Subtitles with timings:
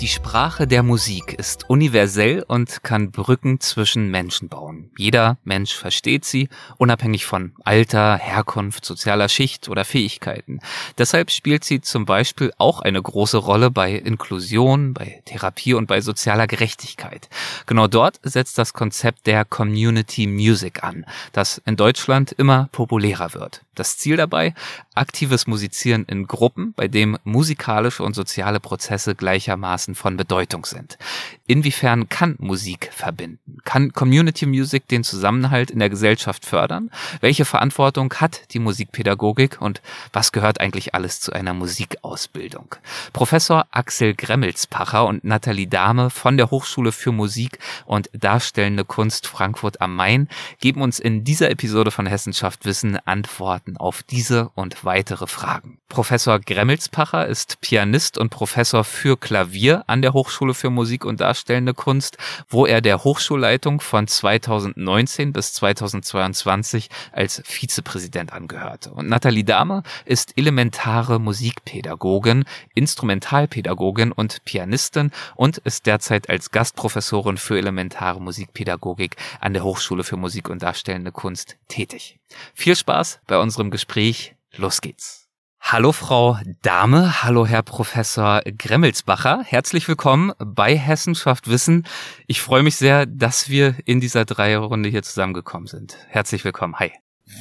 [0.00, 4.92] Die Sprache der Musik ist universell und kann Brücken zwischen Menschen bauen.
[4.96, 10.60] Jeder Mensch versteht sie, unabhängig von Alter, Herkunft, sozialer Schicht oder Fähigkeiten.
[10.98, 16.00] Deshalb spielt sie zum Beispiel auch eine große Rolle bei Inklusion, bei Therapie und bei
[16.00, 17.28] sozialer Gerechtigkeit.
[17.66, 23.62] Genau dort setzt das Konzept der Community Music an, das in Deutschland immer populärer wird.
[23.74, 24.54] Das Ziel dabei?
[24.94, 30.98] Aktives Musizieren in Gruppen, bei dem musikalische und soziale Prozesse gleichermaßen von Bedeutung sind.
[31.46, 33.58] Inwiefern kann Musik verbinden?
[33.64, 36.90] Kann Community Music den Zusammenhalt in der Gesellschaft fördern?
[37.20, 39.80] Welche Verantwortung hat die Musikpädagogik und
[40.12, 42.74] was gehört eigentlich alles zu einer Musikausbildung?
[43.12, 49.80] Professor Axel Gremmelspacher und Nathalie Dahme von der Hochschule für Musik und Darstellende Kunst Frankfurt
[49.80, 50.28] am Main
[50.60, 55.78] geben uns in dieser Episode von Hessenschaft Wissen Antworten auf diese und weitere Fragen.
[55.88, 61.74] Professor Gremmelspacher ist Pianist und Professor für Klavier an der Hochschule für Musik und Darstellende
[61.74, 68.90] Kunst, wo er der Hochschulleitung von 2019 bis 2022 als Vizepräsident angehörte.
[68.90, 72.44] Und Nathalie Dahme ist elementare Musikpädagogin,
[72.74, 80.16] Instrumentalpädagogin und Pianistin und ist derzeit als Gastprofessorin für elementare Musikpädagogik an der Hochschule für
[80.16, 82.18] Musik und Darstellende Kunst tätig.
[82.54, 84.34] Viel Spaß bei unserem Gespräch.
[84.56, 85.27] Los geht's.
[85.60, 89.42] Hallo Frau Dame, hallo Herr Professor Gremmelsbacher.
[89.44, 91.86] Herzlich willkommen bei Hessenschaft Wissen.
[92.26, 95.98] Ich freue mich sehr, dass wir in dieser Dreierrunde hier zusammengekommen sind.
[96.08, 96.78] Herzlich willkommen.
[96.78, 96.92] Hi.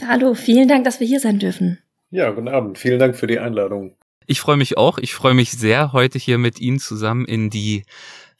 [0.06, 1.80] Hallo, vielen Dank, dass wir hier sein dürfen.
[2.10, 2.78] Ja, guten Abend.
[2.78, 3.96] Vielen Dank für die Einladung.
[4.26, 4.98] Ich freue mich auch.
[4.98, 7.86] Ich freue mich sehr, heute hier mit Ihnen zusammen in die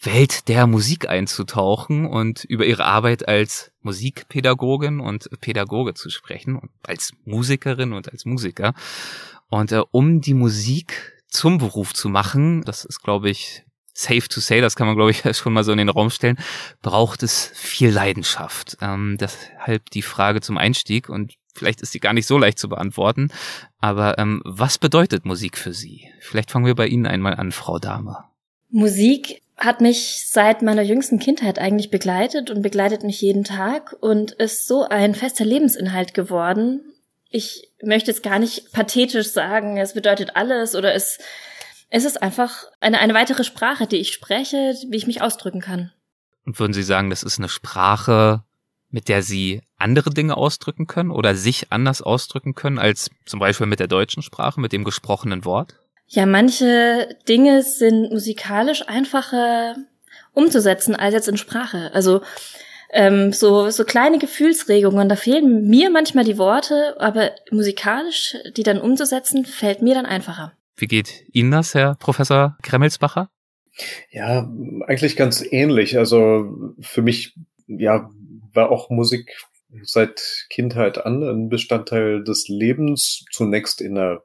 [0.02, 6.70] Welt der Musik einzutauchen und über ihre Arbeit als Musikpädagogin und Pädagoge zu sprechen und
[6.86, 8.74] als Musikerin und als Musiker.
[9.50, 13.64] Und äh, um die Musik zum Beruf zu machen, das ist, glaube ich,
[13.94, 16.38] safe to say, das kann man, glaube ich, schon mal so in den Raum stellen,
[16.82, 18.78] braucht es viel Leidenschaft.
[18.82, 22.70] Ähm, deshalb die Frage zum Einstieg und vielleicht ist sie gar nicht so leicht zu
[22.70, 23.30] beantworten,
[23.80, 26.08] aber ähm, was bedeutet Musik für Sie?
[26.20, 28.26] Vielleicht fangen wir bei Ihnen einmal an, Frau Dahme.
[28.70, 34.34] Musik hat mich seit meiner jüngsten Kindheit eigentlich begleitet und begleitet mich jeden Tag und
[34.34, 36.94] ist so ein fester Lebensinhalt geworden.
[37.30, 41.20] Ich möchte jetzt gar nicht pathetisch sagen, es bedeutet alles oder es,
[41.90, 45.92] es ist einfach eine, eine weitere Sprache, die ich spreche, wie ich mich ausdrücken kann.
[46.46, 48.44] Und würden Sie sagen, das ist eine Sprache,
[48.90, 53.68] mit der Sie andere Dinge ausdrücken können oder sich anders ausdrücken können als zum Beispiel
[53.68, 55.76] mit der deutschen Sprache, mit dem gesprochenen Wort?
[56.08, 59.76] Ja, manche Dinge sind musikalisch einfacher
[60.34, 61.92] umzusetzen als jetzt in Sprache.
[61.94, 62.22] Also
[62.92, 68.80] ähm, so, so kleine Gefühlsregungen, da fehlen mir manchmal die Worte, aber musikalisch die dann
[68.80, 70.54] umzusetzen, fällt mir dann einfacher.
[70.76, 73.30] Wie geht Ihnen das, Herr Professor Kremmelsbacher?
[74.12, 74.50] Ja,
[74.88, 75.98] eigentlich ganz ähnlich.
[75.98, 77.36] Also für mich,
[77.68, 78.10] ja,
[78.54, 79.36] war auch Musik
[79.84, 84.24] seit Kindheit an ein Bestandteil des Lebens, zunächst in einer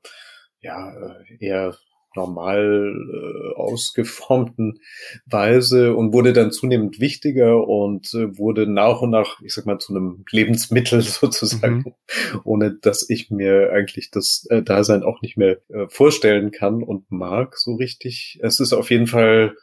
[0.61, 1.77] ja, eher
[2.17, 4.81] normal äh, ausgeformten
[5.27, 9.79] Weise und wurde dann zunehmend wichtiger und äh, wurde nach und nach, ich sag mal,
[9.79, 12.41] zu einem Lebensmittel sozusagen, mhm.
[12.45, 17.11] ohne dass ich mir eigentlich das äh, Dasein auch nicht mehr äh, vorstellen kann und
[17.11, 18.39] mag so richtig.
[18.43, 19.57] Es ist auf jeden Fall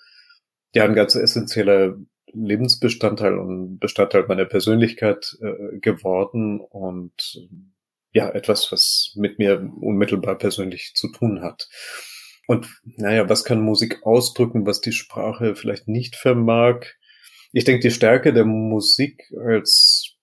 [0.74, 1.98] ja ein ganz essentieller
[2.34, 7.48] Lebensbestandteil und Bestandteil meiner Persönlichkeit äh, geworden und
[8.12, 11.70] ja, etwas, was mit mir unmittelbar persönlich zu tun hat.
[12.50, 16.84] Und naja, was kann Musik ausdrücken, was die Sprache vielleicht nicht vermag?
[17.52, 20.16] Ich denke, die Stärke der Musik als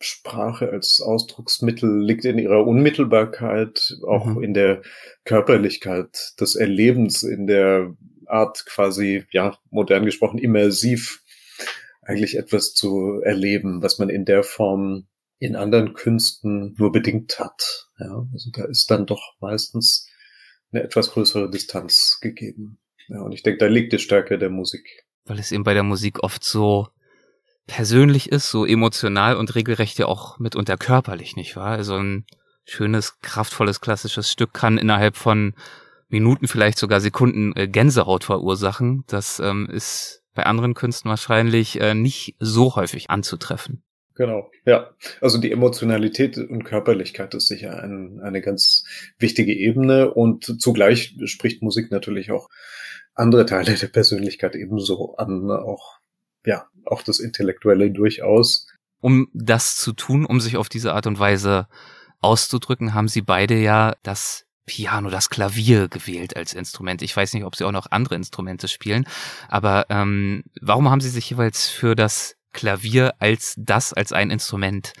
[0.00, 4.42] Sprache, als Ausdrucksmittel liegt in ihrer Unmittelbarkeit, auch mhm.
[4.42, 4.80] in der
[5.26, 11.22] Körperlichkeit des Erlebens, in der Art quasi, ja, modern gesprochen, immersiv
[12.00, 15.06] eigentlich etwas zu erleben, was man in der Form
[15.38, 17.90] in anderen Künsten nur bedingt hat.
[17.98, 20.07] Ja, also da ist dann doch meistens
[20.72, 22.78] eine etwas größere Distanz gegeben.
[23.08, 25.04] Ja, und ich denke, da liegt die Stärke der Musik.
[25.24, 26.88] Weil es eben bei der Musik oft so
[27.66, 31.72] persönlich ist, so emotional und regelrecht ja auch mitunter körperlich, nicht wahr?
[31.72, 32.26] Also ein
[32.64, 35.54] schönes, kraftvolles, klassisches Stück kann innerhalb von
[36.08, 39.04] Minuten, vielleicht sogar Sekunden äh, Gänsehaut verursachen.
[39.06, 43.82] Das ähm, ist bei anderen Künsten wahrscheinlich äh, nicht so häufig anzutreffen.
[44.18, 44.50] Genau.
[44.66, 44.90] Ja,
[45.22, 48.84] also die Emotionalität und Körperlichkeit ist sicher ein, eine ganz
[49.18, 52.50] wichtige Ebene und zugleich spricht Musik natürlich auch
[53.14, 55.98] andere Teile der Persönlichkeit ebenso an, auch
[56.44, 58.66] ja, auch das Intellektuelle durchaus.
[59.00, 61.66] Um das zu tun, um sich auf diese Art und Weise
[62.20, 67.02] auszudrücken, haben sie beide ja das Piano, das Klavier gewählt als Instrument.
[67.02, 69.06] Ich weiß nicht, ob sie auch noch andere Instrumente spielen,
[69.48, 74.92] aber ähm, warum haben sie sich jeweils für das Klavier als das, als ein Instrument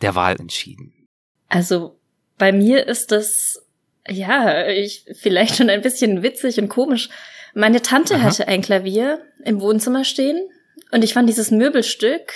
[0.00, 1.08] der Wahl entschieden?
[1.48, 1.98] Also
[2.38, 3.66] bei mir ist das
[4.08, 7.08] ja, ich vielleicht schon ein bisschen witzig und komisch.
[7.54, 8.22] Meine Tante Aha.
[8.22, 10.48] hatte ein Klavier im Wohnzimmer stehen
[10.90, 12.32] und ich fand dieses Möbelstück,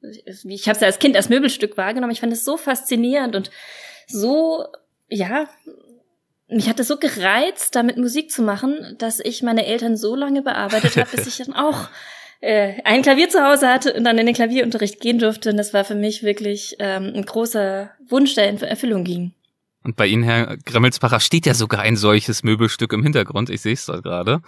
[0.00, 3.50] ich habe es ja als Kind als Möbelstück wahrgenommen, ich fand es so faszinierend und
[4.06, 4.66] so,
[5.08, 5.48] ja,
[6.48, 10.42] mich hat es so gereizt, damit Musik zu machen, dass ich meine Eltern so lange
[10.42, 11.88] bearbeitet habe, bis ich dann auch
[12.42, 15.50] äh, ein Klavier zu Hause hatte und dann in den Klavierunterricht gehen durfte.
[15.50, 19.32] Und das war für mich wirklich ähm, ein großer Wunsch, der in Erfüllung ging.
[19.84, 23.48] Und bei Ihnen, Herr Gremmelsbacher, steht ja sogar ein solches Möbelstück im Hintergrund.
[23.48, 24.42] Ich sehe es dort gerade.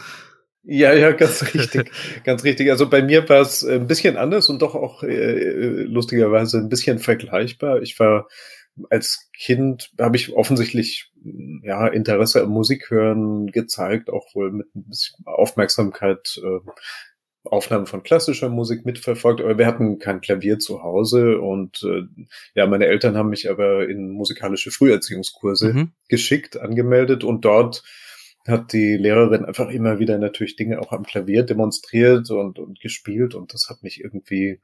[0.64, 1.90] Ja, ja, ganz richtig,
[2.24, 2.70] ganz richtig.
[2.70, 6.98] Also bei mir war es ein bisschen anders und doch auch äh, lustigerweise ein bisschen
[6.98, 7.80] vergleichbar.
[7.80, 8.26] Ich war
[8.90, 11.12] als Kind habe ich offensichtlich
[11.62, 16.70] ja Interesse am Musik hören gezeigt, auch wohl mit ein bisschen Aufmerksamkeit äh,
[17.44, 22.02] Aufnahmen von klassischer Musik mitverfolgt, aber wir hatten kein Klavier zu Hause und äh,
[22.54, 25.92] ja, meine Eltern haben mich aber in musikalische Früherziehungskurse mhm.
[26.08, 27.82] geschickt, angemeldet und dort
[28.46, 33.34] hat die Lehrerin einfach immer wieder natürlich Dinge auch am Klavier demonstriert und, und gespielt
[33.34, 34.60] und das hat mich irgendwie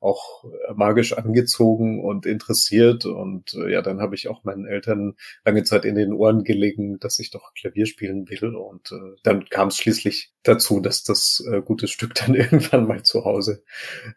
[0.00, 0.44] auch
[0.74, 5.84] magisch angezogen und interessiert und äh, ja, dann habe ich auch meinen Eltern lange Zeit
[5.84, 9.76] in den Ohren gelegen, dass ich doch Klavier spielen will und äh, dann kam es
[9.76, 13.62] schließlich dazu, dass das äh, gute Stück dann irgendwann mal zu Hause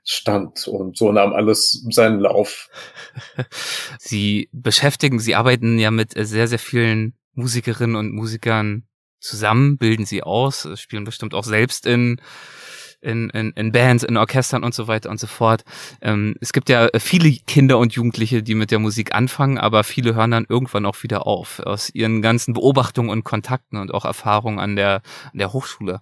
[0.03, 2.69] stand und so nahm alles seinen Lauf.
[3.99, 8.87] Sie beschäftigen, Sie arbeiten ja mit sehr, sehr vielen Musikerinnen und Musikern
[9.23, 12.21] zusammen, bilden sie aus, spielen bestimmt auch selbst in
[13.03, 15.63] in, in, in Bands, in Orchestern und so weiter und so fort.
[16.01, 20.15] Ähm, es gibt ja viele Kinder und Jugendliche, die mit der Musik anfangen, aber viele
[20.15, 24.59] hören dann irgendwann auch wieder auf aus ihren ganzen Beobachtungen und Kontakten und auch Erfahrungen
[24.59, 25.99] an der, an der Hochschule.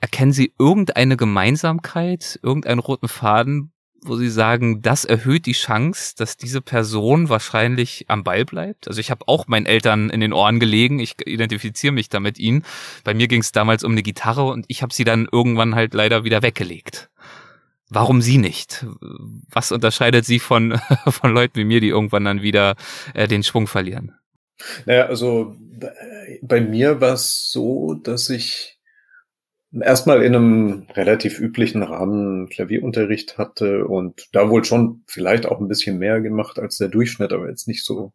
[0.00, 3.72] Erkennen Sie irgendeine Gemeinsamkeit, irgendeinen roten Faden,
[4.02, 8.88] wo Sie sagen, das erhöht die Chance, dass diese Person wahrscheinlich am Ball bleibt?
[8.88, 12.38] Also ich habe auch meinen Eltern in den Ohren gelegen, ich identifiziere mich da mit
[12.38, 12.64] ihnen.
[13.04, 15.94] Bei mir ging es damals um eine Gitarre und ich habe sie dann irgendwann halt
[15.94, 17.10] leider wieder weggelegt.
[17.88, 18.86] Warum sie nicht?
[19.50, 22.76] Was unterscheidet sie von, von Leuten wie mir, die irgendwann dann wieder
[23.14, 24.14] äh, den Schwung verlieren?
[24.86, 25.56] Naja, also
[26.42, 28.79] bei mir war es so, dass ich
[29.72, 35.68] erstmal in einem relativ üblichen Rahmen Klavierunterricht hatte und da wohl schon vielleicht auch ein
[35.68, 38.12] bisschen mehr gemacht als der Durchschnitt, aber jetzt nicht so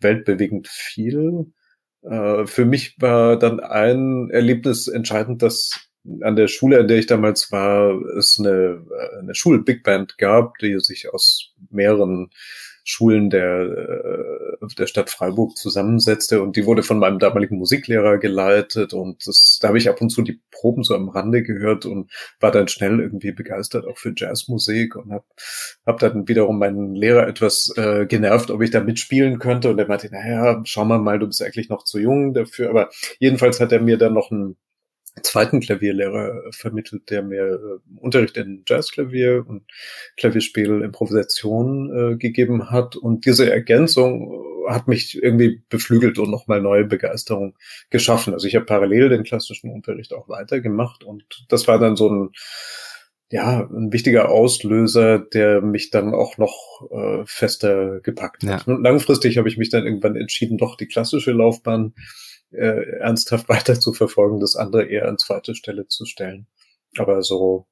[0.00, 1.52] weltbewegend viel.
[2.02, 5.88] Äh, für mich war dann ein Erlebnis entscheidend, dass
[6.20, 8.84] an der Schule, an der ich damals war, es eine,
[9.20, 12.30] eine Schul-Big Band gab, die sich aus mehreren
[12.84, 16.42] Schulen der, äh, der Stadt Freiburg zusammensetzte.
[16.42, 18.92] Und die wurde von meinem damaligen Musiklehrer geleitet.
[18.92, 22.12] Und das, da habe ich ab und zu die Proben so am Rande gehört und
[22.40, 25.24] war dann schnell irgendwie begeistert auch für Jazzmusik und habe
[25.86, 29.70] hab dann wiederum meinen Lehrer etwas äh, genervt, ob ich da mitspielen könnte.
[29.70, 32.90] Und er meinte, naja, schau mal mal, du bist eigentlich noch zu jung dafür, aber
[33.18, 34.56] jedenfalls hat er mir dann noch ein
[35.22, 39.62] zweiten Klavierlehrer vermittelt, der mir äh, Unterricht in Jazzklavier und
[40.16, 42.96] Klavierspiel, Improvisation äh, gegeben hat.
[42.96, 47.56] Und diese Ergänzung hat mich irgendwie beflügelt und nochmal neue Begeisterung
[47.90, 48.32] geschaffen.
[48.32, 52.30] Also ich habe parallel den klassischen Unterricht auch weitergemacht und das war dann so ein
[53.30, 58.66] ja, ein wichtiger Auslöser, der mich dann auch noch äh, fester gepackt hat.
[58.66, 58.72] Ja.
[58.72, 61.94] Und langfristig habe ich mich dann irgendwann entschieden, doch die klassische Laufbahn
[62.54, 66.46] äh, ernsthaft weiter zu verfolgen, das andere eher an zweite Stelle zu stellen.
[66.96, 67.66] Aber so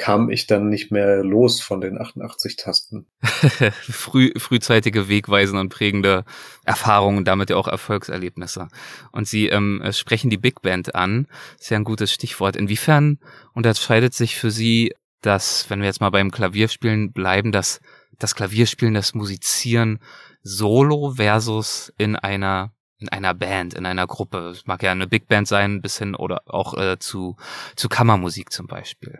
[0.00, 3.06] kam ich dann nicht mehr los von den 88 Tasten.
[3.82, 6.24] Früh, frühzeitige Wegweisen und prägende
[6.64, 8.68] Erfahrungen, damit ja auch Erfolgserlebnisse.
[9.12, 11.26] Und Sie ähm, sprechen die Big Band an,
[11.58, 12.56] ist ja ein gutes Stichwort.
[12.56, 13.18] Inwiefern
[13.52, 17.80] unterscheidet sich für Sie das, wenn wir jetzt mal beim Klavierspielen bleiben, das,
[18.18, 19.98] das Klavierspielen, das Musizieren
[20.42, 24.50] solo versus in einer in einer Band, in einer Gruppe.
[24.50, 27.36] Es mag ja eine Big Band sein, bis hin oder auch äh, zu,
[27.76, 29.18] zu Kammermusik zum Beispiel.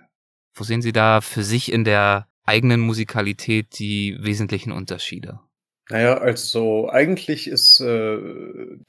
[0.55, 5.41] Wo sehen Sie da für sich in der eigenen Musikalität die wesentlichen Unterschiede?
[5.91, 8.17] Naja, also eigentlich ist äh,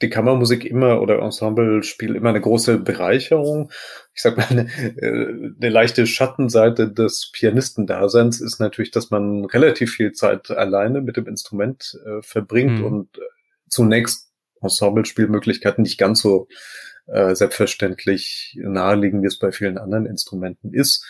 [0.00, 3.72] die Kammermusik immer oder Ensemblespiel immer eine große Bereicherung.
[4.14, 4.68] Ich sag mal, eine,
[4.98, 11.16] äh, eine leichte Schattenseite des Pianistendaseins ist natürlich, dass man relativ viel Zeit alleine mit
[11.16, 12.84] dem Instrument äh, verbringt mhm.
[12.84, 13.22] und äh,
[13.68, 14.31] zunächst
[14.62, 16.48] Ensemblespielmöglichkeiten nicht ganz so
[17.06, 21.04] äh, selbstverständlich naheliegen, wie es bei vielen anderen Instrumenten ist.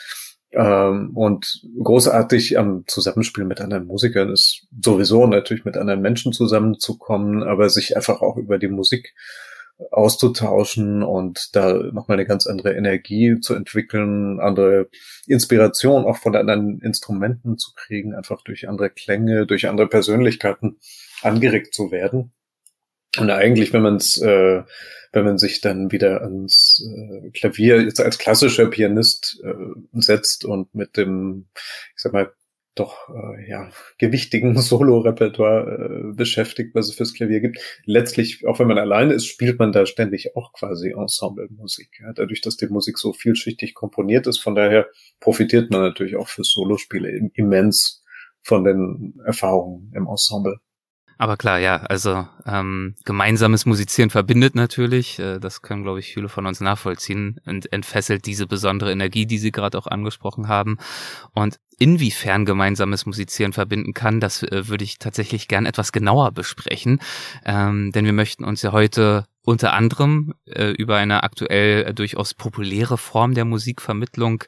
[0.52, 7.42] Ähm, und großartig am Zusammenspiel mit anderen Musikern ist sowieso natürlich mit anderen Menschen zusammenzukommen,
[7.42, 9.14] aber sich einfach auch über die Musik
[9.90, 14.88] auszutauschen und da nochmal eine ganz andere Energie zu entwickeln, andere
[15.26, 20.78] Inspiration auch von anderen Instrumenten zu kriegen, einfach durch andere Klänge, durch andere Persönlichkeiten
[21.23, 22.32] angeregt zu werden.
[23.19, 24.62] Und eigentlich, wenn man es äh,
[25.12, 29.52] wenn man sich dann wieder ans äh, Klavier jetzt als klassischer Pianist äh,
[29.92, 31.47] setzt und mit dem,
[31.95, 32.33] ich sag mal,
[32.75, 37.59] doch äh, ja gewichtigen Solo-Repertoire äh, beschäftigt, was es fürs Klavier gibt.
[37.85, 42.00] Letztlich, auch wenn man alleine ist, spielt man da ständig auch quasi Ensemble-Musik.
[42.00, 42.14] Ja?
[42.14, 44.87] Dadurch, dass die Musik so vielschichtig komponiert ist, von daher
[45.21, 48.02] profitiert man natürlich auch für Solospiele immens
[48.42, 50.59] von den Erfahrungen im Ensemble.
[51.23, 56.29] Aber klar, ja, also ähm, gemeinsames Musizieren verbindet natürlich, äh, das können, glaube ich, viele
[56.29, 60.79] von uns nachvollziehen und entfesselt diese besondere Energie, die Sie gerade auch angesprochen haben.
[61.33, 66.99] Und inwiefern gemeinsames Musizieren verbinden kann, das äh, würde ich tatsächlich gern etwas genauer besprechen,
[67.45, 72.34] ähm, denn wir möchten uns ja heute unter anderem äh, über eine aktuell äh, durchaus
[72.34, 74.44] populäre Form der Musikvermittlung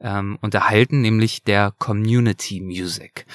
[0.00, 3.26] ähm, unterhalten, nämlich der Community Music.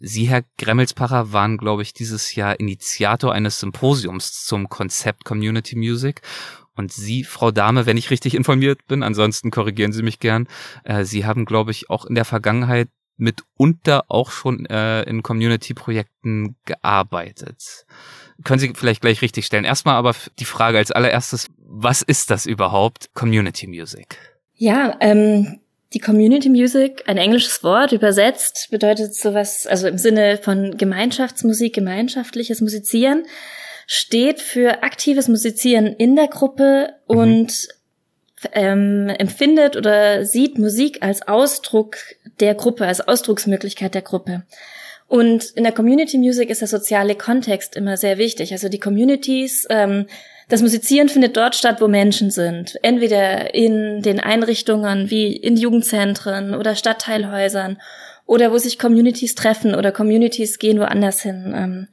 [0.00, 6.22] Sie, Herr Gremmelspacher, waren, glaube ich, dieses Jahr Initiator eines Symposiums zum Konzept Community Music.
[6.76, 10.46] Und Sie, Frau Dame, wenn ich richtig informiert bin, ansonsten korrigieren Sie mich gern,
[10.84, 16.56] äh, Sie haben, glaube ich, auch in der Vergangenheit mitunter auch schon äh, in Community-Projekten
[16.64, 17.84] gearbeitet.
[18.44, 19.64] Können Sie vielleicht gleich richtig stellen.
[19.64, 24.16] Erstmal aber die Frage als allererstes, was ist das überhaupt, Community Music?
[24.54, 25.60] Ja, ähm,
[25.94, 32.60] die Community Music, ein englisches Wort, übersetzt, bedeutet sowas, also im Sinne von Gemeinschaftsmusik, gemeinschaftliches
[32.60, 33.24] Musizieren,
[33.86, 37.16] steht für aktives Musizieren in der Gruppe mhm.
[37.16, 37.68] und
[38.52, 41.96] ähm, empfindet oder sieht Musik als Ausdruck
[42.38, 44.44] der Gruppe, als Ausdrucksmöglichkeit der Gruppe.
[45.08, 48.52] Und in der Community Music ist der soziale Kontext immer sehr wichtig.
[48.52, 50.06] Also die Communities ähm,
[50.48, 52.78] das Musizieren findet dort statt, wo Menschen sind.
[52.82, 57.78] Entweder in den Einrichtungen wie in Jugendzentren oder Stadtteilhäusern
[58.24, 61.52] oder wo sich Communities treffen oder Communities gehen woanders hin.
[61.54, 61.88] Ähm.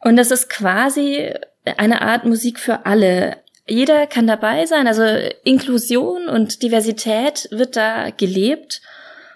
[0.00, 1.30] Und das ist quasi
[1.76, 3.36] eine Art Musik für alle.
[3.66, 5.02] Jeder kann dabei sein, also
[5.44, 8.80] Inklusion und Diversität wird da gelebt.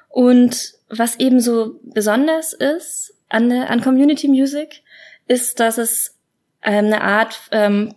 [0.09, 4.83] Und was eben so besonders ist an, an Community Music,
[5.27, 6.17] ist, dass es
[6.61, 7.95] eine Art ähm,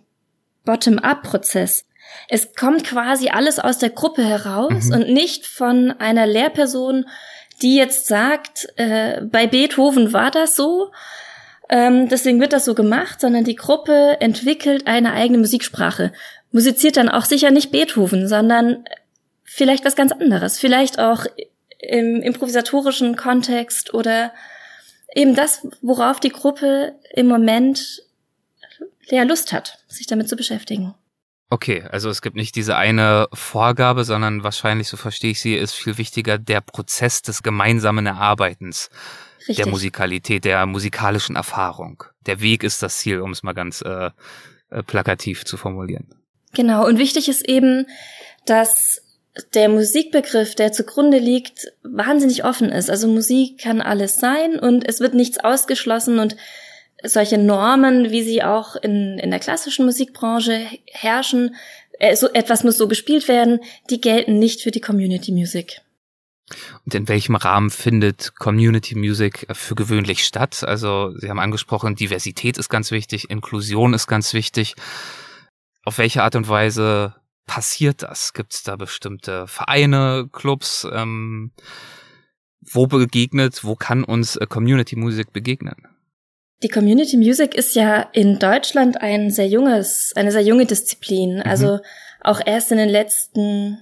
[0.64, 1.86] Bottom-up-Prozess.
[2.28, 4.94] Es kommt quasi alles aus der Gruppe heraus mhm.
[4.94, 7.06] und nicht von einer Lehrperson,
[7.62, 10.90] die jetzt sagt, äh, bei Beethoven war das so,
[11.68, 16.12] ähm, deswegen wird das so gemacht, sondern die Gruppe entwickelt eine eigene Musiksprache.
[16.50, 18.84] Musiziert dann auch sicher nicht Beethoven, sondern
[19.42, 20.58] vielleicht was ganz anderes.
[20.58, 21.24] Vielleicht auch
[21.82, 24.32] im improvisatorischen Kontext oder
[25.14, 28.02] eben das, worauf die Gruppe im Moment
[29.10, 30.94] der Lust hat, sich damit zu beschäftigen.
[31.50, 35.74] Okay, also es gibt nicht diese eine Vorgabe, sondern wahrscheinlich, so verstehe ich sie, ist
[35.74, 38.88] viel wichtiger der Prozess des gemeinsamen Erarbeitens
[39.40, 39.56] Richtig.
[39.56, 42.04] der Musikalität, der musikalischen Erfahrung.
[42.24, 44.10] Der Weg ist das Ziel, um es mal ganz äh,
[44.70, 46.14] äh, plakativ zu formulieren.
[46.54, 47.86] Genau, und wichtig ist eben,
[48.46, 49.01] dass
[49.54, 52.90] der Musikbegriff, der zugrunde liegt, wahnsinnig offen ist.
[52.90, 56.36] Also Musik kann alles sein und es wird nichts ausgeschlossen und
[57.02, 61.56] solche Normen, wie sie auch in, in der klassischen Musikbranche herrschen,
[61.98, 63.60] äh, so etwas muss so gespielt werden,
[63.90, 65.80] die gelten nicht für die Community Music.
[66.84, 70.64] Und in welchem Rahmen findet Community Music für gewöhnlich statt?
[70.64, 74.74] Also Sie haben angesprochen, Diversität ist ganz wichtig, Inklusion ist ganz wichtig.
[75.84, 77.14] Auf welche Art und Weise
[77.46, 78.32] passiert das?
[78.32, 80.86] Gibt es da bestimmte Vereine, Clubs?
[80.92, 81.52] Ähm,
[82.60, 85.88] wo begegnet, wo kann uns Community Music begegnen?
[86.62, 91.36] Die Community Music ist ja in Deutschland ein sehr junges, eine sehr junge Disziplin.
[91.36, 91.42] Mhm.
[91.42, 91.80] Also
[92.20, 93.78] auch erst in den letzten,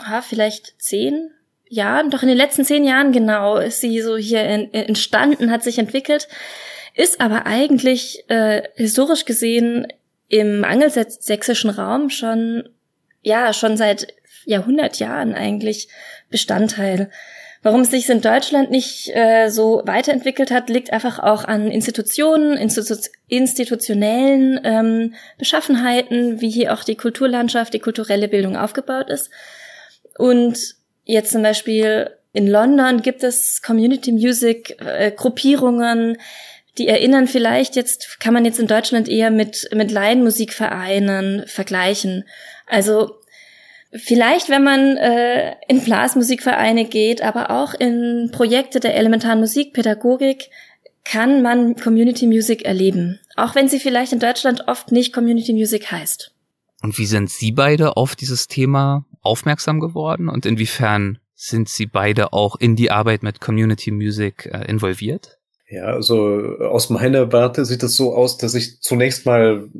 [0.00, 1.30] ha, vielleicht zehn
[1.68, 5.64] Jahren, doch in den letzten zehn Jahren genau ist sie so hier in, entstanden, hat
[5.64, 6.28] sich entwickelt,
[6.94, 9.88] ist aber eigentlich äh, historisch gesehen
[10.28, 12.68] im angelsächsischen Raum schon,
[13.22, 14.08] ja, schon seit
[14.44, 15.88] Jahrhundert Jahren eigentlich
[16.30, 17.10] Bestandteil.
[17.64, 22.56] Warum es sich in Deutschland nicht äh, so weiterentwickelt hat, liegt einfach auch an Institutionen,
[22.56, 22.94] Institu
[23.28, 29.30] institutionellen ähm, Beschaffenheiten, wie hier auch die Kulturlandschaft, die kulturelle Bildung aufgebaut ist.
[30.18, 30.58] Und
[31.04, 36.18] jetzt zum Beispiel in London gibt es Community Music äh, Gruppierungen,
[36.78, 42.24] die erinnern vielleicht jetzt, kann man jetzt in Deutschland eher mit, mit Laienmusikvereinen vergleichen.
[42.66, 43.22] Also
[43.94, 50.48] Vielleicht, wenn man äh, in Blasmusikvereine geht, aber auch in Projekte der elementaren Musikpädagogik,
[51.04, 53.20] kann man Community Music erleben.
[53.36, 56.32] Auch wenn sie vielleicht in Deutschland oft nicht Community Music heißt.
[56.80, 62.32] Und wie sind Sie beide auf dieses Thema aufmerksam geworden und inwiefern sind Sie beide
[62.32, 65.38] auch in die Arbeit mit Community Music äh, involviert?
[65.72, 69.70] Ja, also aus meiner Warte sieht es so aus, dass ich zunächst mal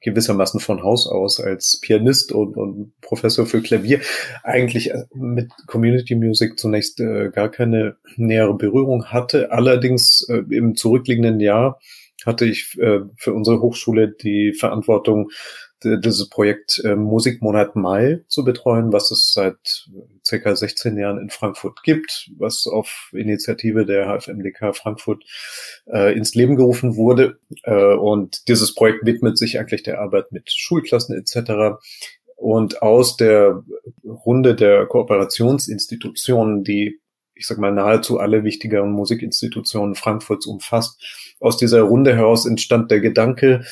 [0.00, 4.00] gewissermaßen von Haus aus als Pianist und, und Professor für Klavier
[4.42, 9.52] eigentlich äh, mit Community Music zunächst äh, gar keine nähere Berührung hatte.
[9.52, 11.78] Allerdings äh, im zurückliegenden Jahr
[12.26, 15.30] hatte ich äh, für unsere Hochschule die Verantwortung,
[15.84, 19.88] dieses Projekt äh, Musikmonat Mai zu betreuen, was es seit
[20.26, 25.24] circa 16 Jahren in Frankfurt gibt, was auf Initiative der HFMDK Frankfurt
[25.86, 27.38] äh, ins Leben gerufen wurde.
[27.62, 31.78] Äh, und dieses Projekt widmet sich eigentlich der Arbeit mit Schulklassen etc.
[32.36, 33.62] Und aus der
[34.04, 37.00] Runde der Kooperationsinstitutionen, die
[37.36, 41.34] ich sag mal, nahezu alle wichtigeren Musikinstitutionen Frankfurts umfasst.
[41.40, 43.64] Aus dieser Runde heraus entstand der Gedanke,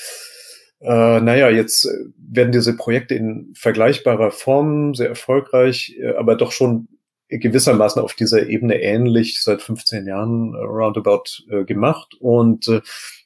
[0.83, 6.53] äh, naja, jetzt äh, werden diese Projekte in vergleichbarer Form sehr erfolgreich, äh, aber doch
[6.53, 6.89] schon
[7.29, 12.15] gewissermaßen auf dieser Ebene ähnlich seit 15 Jahren äh, roundabout äh, gemacht.
[12.19, 12.81] Und äh,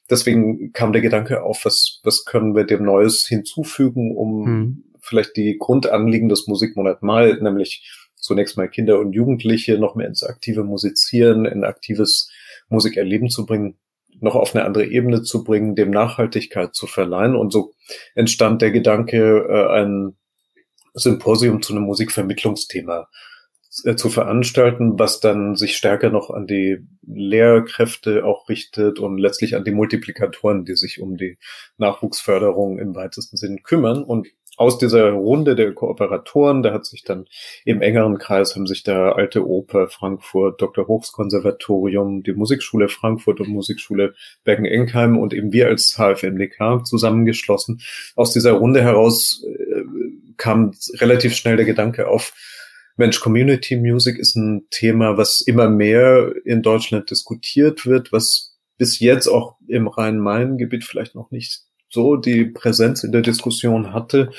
[0.09, 4.83] deswegen kam der Gedanke auf, was, was können wir dem Neues hinzufügen, um hm.
[4.99, 10.23] vielleicht die Grundanliegen des Musikmonat mal, nämlich zunächst mal Kinder und Jugendliche noch mehr ins
[10.23, 12.31] aktive Musizieren, in aktives
[12.69, 13.77] Musikerleben zu bringen,
[14.19, 17.35] noch auf eine andere Ebene zu bringen, dem Nachhaltigkeit zu verleihen.
[17.35, 17.73] Und so
[18.15, 20.17] entstand der Gedanke, äh, ein
[20.93, 23.07] Symposium zu einem Musikvermittlungsthema
[23.83, 29.55] äh, zu veranstalten, was dann sich stärker noch an die Lehrkräfte auch richtet und letztlich
[29.55, 31.37] an die Multiplikatoren, die sich um die
[31.77, 34.03] Nachwuchsförderung im weitesten Sinn kümmern.
[34.03, 37.27] Und aus dieser Runde der Kooperatoren, da hat sich dann
[37.63, 40.87] im engeren Kreis haben sich da Alte Oper Frankfurt, Dr.
[40.87, 47.81] Hochs Konservatorium, die Musikschule Frankfurt und Musikschule Bergen-Enkheim und eben wir als HFMDK zusammengeschlossen.
[48.15, 49.83] Aus dieser Runde heraus äh,
[50.37, 52.33] kam relativ schnell der Gedanke auf,
[52.99, 58.99] Mensch, Community Music ist ein Thema, was immer mehr in Deutschland diskutiert wird, was bis
[58.99, 64.31] jetzt auch im Rhein-Main-Gebiet vielleicht noch nicht so die Präsenz in der Diskussion hatte.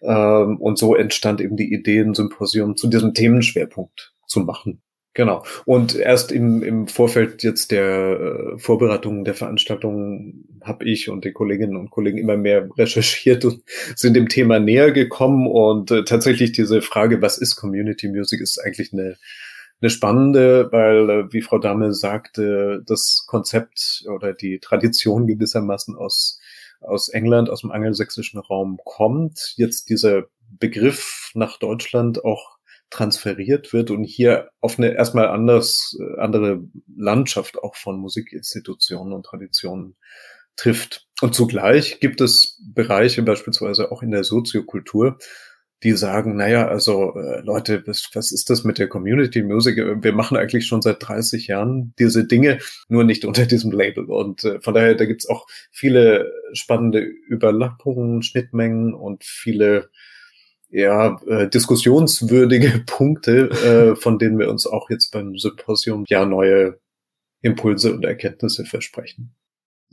[0.00, 4.80] Ähm, und so entstand eben die Idee, ein Symposium zu diesem Themenschwerpunkt zu machen.
[5.18, 5.42] Genau.
[5.64, 11.32] Und erst im, im Vorfeld jetzt der äh, Vorbereitung der Veranstaltung habe ich und die
[11.32, 13.62] Kolleginnen und Kollegen immer mehr recherchiert und
[13.96, 15.48] sind dem Thema näher gekommen.
[15.48, 19.16] Und äh, tatsächlich diese Frage, was ist Community Music, ist eigentlich eine,
[19.80, 26.38] eine spannende, weil, äh, wie Frau Dame sagte, das Konzept oder die Tradition gewissermaßen aus
[26.80, 30.24] aus England, aus dem angelsächsischen Raum kommt, jetzt dieser
[30.58, 32.58] Begriff nach Deutschland auch
[32.90, 36.62] transferiert wird und hier auf eine erstmal anders, äh, andere
[36.96, 39.96] Landschaft auch von Musikinstitutionen und Traditionen
[40.56, 41.06] trifft.
[41.20, 45.18] Und zugleich gibt es Bereiche, beispielsweise auch in der Soziokultur,
[45.82, 49.76] die sagen, naja, also äh, Leute, was, was ist das mit der Community Music?
[49.76, 54.06] Wir machen eigentlich schon seit 30 Jahren diese Dinge, nur nicht unter diesem Label.
[54.06, 59.90] Und äh, von daher, da gibt's auch viele spannende Überlappungen, Schnittmengen und viele
[60.70, 66.80] ja, äh, diskussionswürdige Punkte, äh, von denen wir uns auch jetzt beim Symposium ja neue
[67.40, 69.34] Impulse und Erkenntnisse versprechen.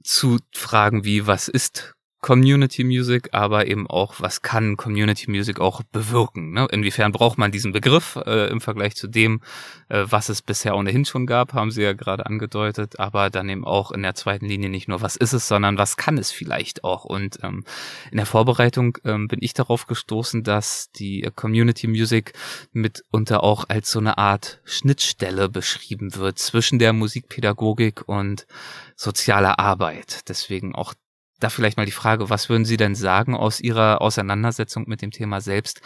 [0.03, 1.94] Zu Fragen wie, was ist
[2.25, 6.53] Community Music, aber eben auch, was kann Community Music auch bewirken?
[6.53, 6.67] Ne?
[6.71, 9.41] Inwiefern braucht man diesen Begriff äh, im Vergleich zu dem,
[9.89, 13.63] äh, was es bisher ohnehin schon gab, haben Sie ja gerade angedeutet, aber dann eben
[13.63, 16.83] auch in der zweiten Linie nicht nur, was ist es, sondern was kann es vielleicht
[16.83, 17.05] auch?
[17.05, 17.63] Und ähm,
[18.09, 22.33] in der Vorbereitung ähm, bin ich darauf gestoßen, dass die Community Music
[22.71, 28.47] mitunter auch als so eine Art Schnittstelle beschrieben wird zwischen der Musikpädagogik und
[28.95, 30.27] sozialer Arbeit.
[30.27, 30.95] Deswegen auch
[31.39, 35.11] da vielleicht mal die Frage, was würden Sie denn sagen aus Ihrer Auseinandersetzung mit dem
[35.11, 35.81] Thema selbst?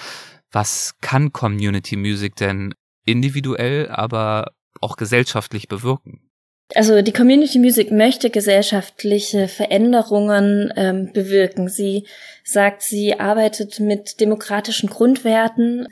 [0.52, 2.74] Was kann Community Music denn
[3.06, 6.22] individuell, aber auch gesellschaftlich bewirken?
[6.76, 11.68] Also die Community Music möchte gesellschaftliche Veränderungen ähm, bewirken.
[11.68, 12.06] Sie
[12.44, 15.88] sagt, sie arbeitet mit demokratischen Grundwerten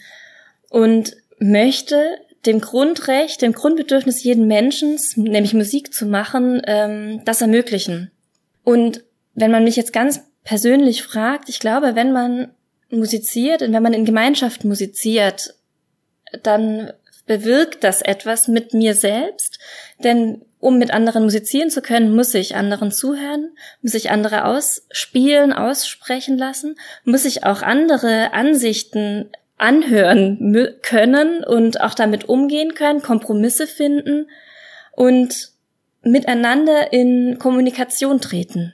[0.69, 8.11] und möchte dem Grundrecht, dem Grundbedürfnis jeden Menschen, nämlich Musik zu machen, ähm, das ermöglichen.
[8.63, 9.03] Und
[9.37, 12.49] wenn man mich jetzt ganz persönlich fragt, ich glaube, wenn man
[12.89, 15.53] musiziert und wenn man in Gemeinschaft musiziert,
[16.41, 16.91] dann
[17.27, 19.59] bewirkt das etwas mit mir selbst,
[20.03, 25.53] denn um mit anderen musizieren zu können, muss ich anderen zuhören, muss ich andere ausspielen,
[25.53, 33.67] aussprechen lassen, muss ich auch andere Ansichten anhören können und auch damit umgehen können, Kompromisse
[33.67, 34.29] finden
[34.93, 35.51] und
[36.01, 38.73] miteinander in Kommunikation treten.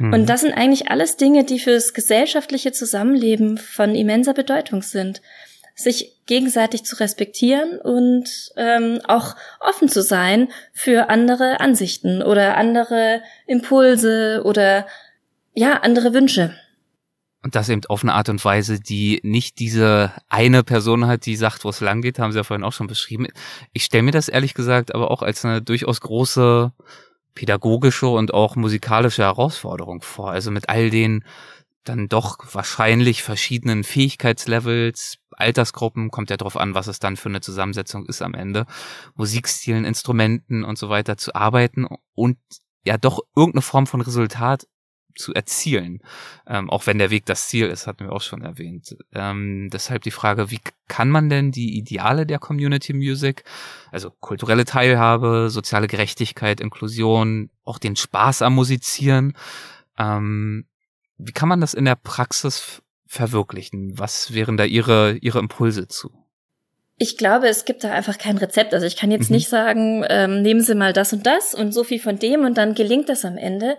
[0.00, 0.14] Mhm.
[0.14, 5.20] Und das sind eigentlich alles Dinge, die fürs gesellschaftliche Zusammenleben von immenser Bedeutung sind.
[5.74, 13.22] Sich gegenseitig zu respektieren und ähm, auch offen zu sein für andere Ansichten oder andere
[13.46, 14.86] Impulse oder
[15.54, 16.54] ja, andere Wünsche.
[17.42, 21.36] Und das eben auf eine Art und Weise, die nicht diese eine Person hat, die
[21.36, 23.28] sagt, wo es lang geht, haben Sie ja vorhin auch schon beschrieben.
[23.72, 26.72] Ich stelle mir das ehrlich gesagt aber auch als eine durchaus große
[27.34, 30.30] pädagogische und auch musikalische Herausforderung vor.
[30.30, 31.24] Also mit all den
[31.84, 37.40] dann doch wahrscheinlich verschiedenen Fähigkeitslevels, Altersgruppen, kommt ja drauf an, was es dann für eine
[37.40, 38.66] Zusammensetzung ist am Ende,
[39.14, 42.38] Musikstilen, Instrumenten und so weiter zu arbeiten und
[42.84, 44.66] ja doch irgendeine Form von Resultat
[45.14, 46.00] zu erzielen.
[46.46, 48.96] Ähm, auch wenn der Weg das Ziel ist, hatten wir auch schon erwähnt.
[49.14, 53.44] Ähm, deshalb die Frage, wie kann man denn die Ideale der Community Music,
[53.90, 59.36] also kulturelle Teilhabe, soziale Gerechtigkeit, Inklusion, auch den Spaß am Musizieren,
[59.98, 60.66] ähm,
[61.18, 63.98] wie kann man das in der Praxis verwirklichen?
[63.98, 66.10] Was wären da Ihre, Ihre Impulse zu?
[66.96, 68.74] Ich glaube, es gibt da einfach kein Rezept.
[68.74, 69.36] Also ich kann jetzt mhm.
[69.36, 72.58] nicht sagen, ähm, nehmen Sie mal das und das und so viel von dem und
[72.58, 73.78] dann gelingt das am Ende.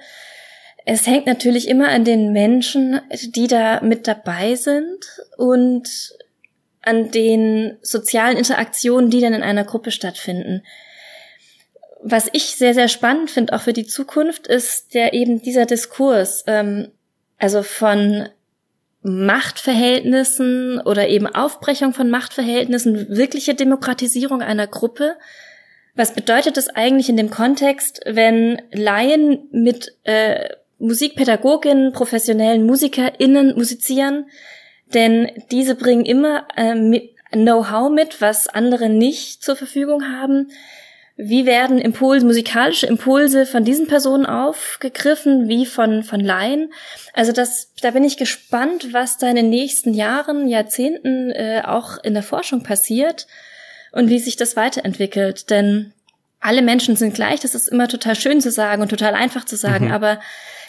[0.85, 5.05] Es hängt natürlich immer an den Menschen, die da mit dabei sind
[5.37, 6.13] und
[6.81, 10.63] an den sozialen Interaktionen, die dann in einer Gruppe stattfinden.
[12.01, 16.43] Was ich sehr, sehr spannend finde, auch für die Zukunft, ist der eben dieser Diskurs,
[16.47, 16.91] ähm,
[17.37, 18.27] also von
[19.03, 25.15] Machtverhältnissen oder eben Aufbrechung von Machtverhältnissen, wirkliche Demokratisierung einer Gruppe.
[25.95, 30.49] Was bedeutet es eigentlich in dem Kontext, wenn Laien mit äh,
[30.81, 34.25] Musikpädagoginnen, professionellen MusikerInnen musizieren,
[34.93, 40.51] denn diese bringen immer äh, Know-how mit, was andere nicht zur Verfügung haben.
[41.15, 46.73] Wie werden Impulse, musikalische Impulse von diesen Personen aufgegriffen, wie von, von Laien?
[47.13, 52.03] Also das, da bin ich gespannt, was da in den nächsten Jahren, Jahrzehnten äh, auch
[52.03, 53.27] in der Forschung passiert
[53.91, 55.49] und wie sich das weiterentwickelt.
[55.51, 55.93] Denn
[56.39, 59.55] alle Menschen sind gleich, das ist immer total schön zu sagen und total einfach zu
[59.55, 59.91] sagen, mhm.
[59.93, 60.19] aber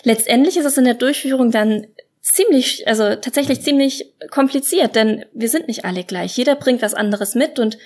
[0.03, 1.87] Letztendlich ist es in der Durchführung dann
[2.21, 6.37] ziemlich, also tatsächlich ziemlich kompliziert, denn wir sind nicht alle gleich.
[6.37, 7.79] Jeder bringt was anderes mit und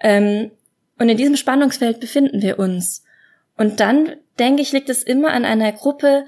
[0.00, 0.50] ähm,
[0.98, 3.04] und in diesem Spannungsfeld befinden wir uns.
[3.56, 6.26] Und dann denke ich, liegt es immer an einer Gruppe.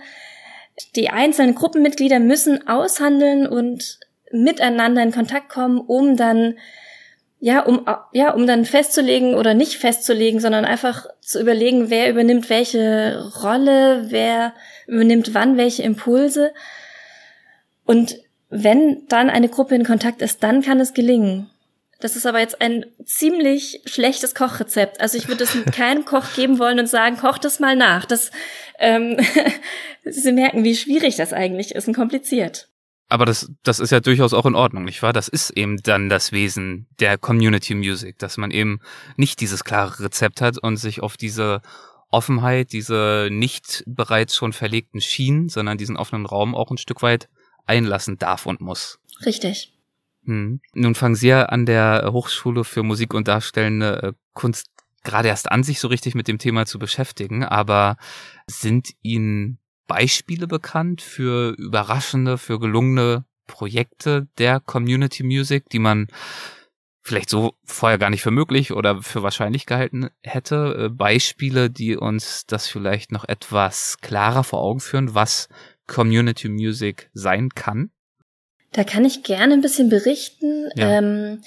[0.96, 3.98] Die einzelnen Gruppenmitglieder müssen aushandeln und
[4.32, 6.56] miteinander in Kontakt kommen, um dann
[7.40, 12.50] ja, um, ja, um dann festzulegen oder nicht festzulegen, sondern einfach zu überlegen, wer übernimmt
[12.50, 14.52] welche Rolle, wer
[14.86, 16.52] übernimmt wann welche Impulse.
[17.86, 18.16] Und
[18.50, 21.48] wenn dann eine Gruppe in Kontakt ist, dann kann es gelingen.
[22.00, 25.00] Das ist aber jetzt ein ziemlich schlechtes Kochrezept.
[25.00, 28.04] Also ich würde es keinem Koch geben wollen und sagen, koch das mal nach.
[28.04, 28.30] Das,
[28.78, 29.16] ähm,
[30.04, 32.69] Sie merken, wie schwierig das eigentlich ist und kompliziert.
[33.10, 35.12] Aber das, das ist ja durchaus auch in Ordnung, nicht wahr?
[35.12, 38.80] Das ist eben dann das Wesen der Community Music, dass man eben
[39.16, 41.60] nicht dieses klare Rezept hat und sich auf diese
[42.10, 47.28] Offenheit, diese nicht bereits schon verlegten Schienen, sondern diesen offenen Raum auch ein Stück weit
[47.66, 49.00] einlassen darf und muss.
[49.24, 49.72] Richtig.
[50.24, 50.60] Hm.
[50.74, 54.66] Nun fangen Sie ja an der Hochschule für Musik und Darstellende äh, Kunst
[55.02, 57.96] gerade erst an, sich so richtig mit dem Thema zu beschäftigen, aber
[58.46, 59.58] sind Ihnen
[59.90, 66.06] Beispiele bekannt für überraschende, für gelungene Projekte der Community Music, die man
[67.02, 70.86] vielleicht so vorher gar nicht für möglich oder für wahrscheinlich gehalten hätte.
[70.86, 75.48] Äh, Beispiele, die uns das vielleicht noch etwas klarer vor Augen führen, was
[75.88, 77.90] Community Music sein kann?
[78.70, 80.70] Da kann ich gerne ein bisschen berichten.
[80.76, 80.98] Ja.
[80.98, 81.42] Ähm,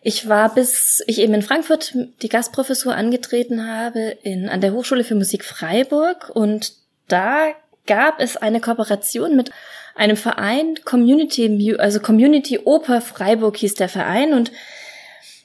[0.00, 5.04] ich war bis ich eben in Frankfurt die Gastprofessur angetreten habe in, an der Hochschule
[5.04, 6.72] für Musik Freiburg und
[7.08, 7.52] da
[7.86, 9.50] gab es eine Kooperation mit
[9.94, 14.50] einem Verein, Community, also Community Oper Freiburg hieß der Verein und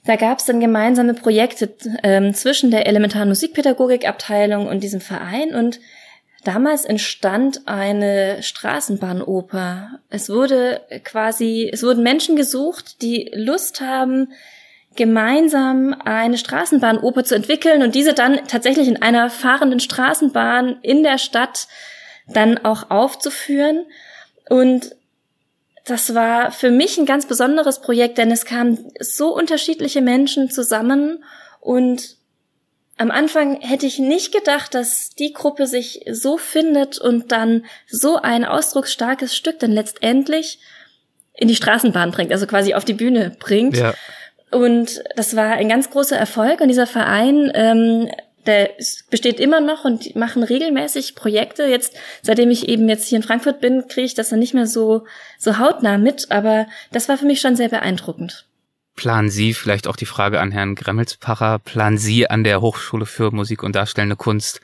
[0.06, 1.74] da gab es dann gemeinsame Projekte
[2.04, 5.80] ähm, zwischen der elementaren Musikpädagogikabteilung und diesem Verein und
[6.44, 10.00] damals entstand eine Straßenbahnoper.
[10.10, 14.32] Es wurde quasi, es wurden Menschen gesucht, die Lust haben,
[14.96, 21.18] gemeinsam eine Straßenbahnoper zu entwickeln und diese dann tatsächlich in einer fahrenden Straßenbahn in der
[21.18, 21.68] Stadt
[22.34, 23.86] dann auch aufzuführen.
[24.50, 24.96] Und
[25.86, 31.24] das war für mich ein ganz besonderes Projekt, denn es kamen so unterschiedliche Menschen zusammen
[31.60, 32.18] und
[33.00, 38.18] am Anfang hätte ich nicht gedacht, dass die Gruppe sich so findet und dann so
[38.18, 40.60] ein ausdrucksstarkes Stück dann letztendlich
[41.34, 43.78] in die Straßenbahn bringt, also quasi auf die Bühne bringt.
[43.78, 43.94] Ja.
[44.52, 48.10] Und das war ein ganz großer Erfolg und dieser Verein ähm,
[48.50, 48.72] der
[49.10, 51.66] besteht immer noch und machen regelmäßig Projekte.
[51.66, 54.68] Jetzt, seitdem ich eben jetzt hier in Frankfurt bin, kriege ich das dann nicht mehr
[54.68, 55.06] so,
[55.38, 58.46] so hautnah mit, aber das war für mich schon sehr beeindruckend.
[58.96, 63.32] Planen Sie, vielleicht auch die Frage an Herrn Gremmelspacher, planen Sie an der Hochschule für
[63.32, 64.60] Musik und Darstellende Kunst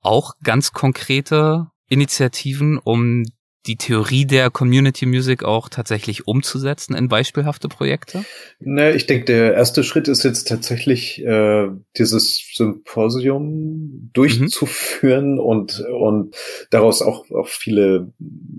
[0.00, 3.24] auch ganz konkrete Initiativen, um
[3.66, 8.24] die Theorie der Community Music auch tatsächlich umzusetzen in beispielhafte Projekte?
[8.60, 15.40] Ne, ich denke, der erste Schritt ist jetzt tatsächlich äh, dieses Symposium durchzuführen mhm.
[15.40, 16.34] und und
[16.70, 18.12] daraus auch auch viele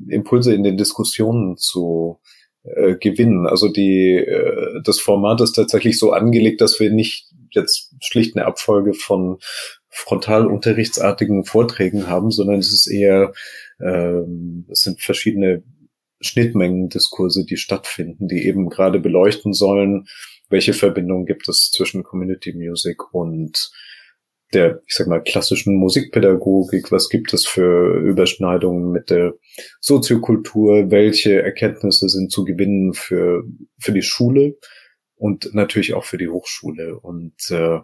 [0.08, 2.20] Impulse in den Diskussionen zu
[2.64, 3.48] äh, gewinnen.
[3.48, 8.46] Also die äh, das Format ist tatsächlich so angelegt, dass wir nicht jetzt schlicht eine
[8.46, 9.40] Abfolge von
[9.90, 13.34] frontalunterrichtsartigen Vorträgen haben, sondern es ist eher
[13.82, 15.64] ähm, es sind verschiedene
[16.22, 20.06] Schnittmengendiskurse, die stattfinden, die eben gerade beleuchten sollen,
[20.50, 23.72] welche Verbindungen gibt es zwischen Community Music und
[24.54, 29.36] der, ich sag mal, klassischen Musikpädagogik, was gibt es für Überschneidungen mit der
[29.80, 33.44] Soziokultur, welche Erkenntnisse sind zu gewinnen für,
[33.80, 34.58] für die Schule
[35.16, 37.00] und natürlich auch für die Hochschule?
[37.00, 37.80] Und, äh,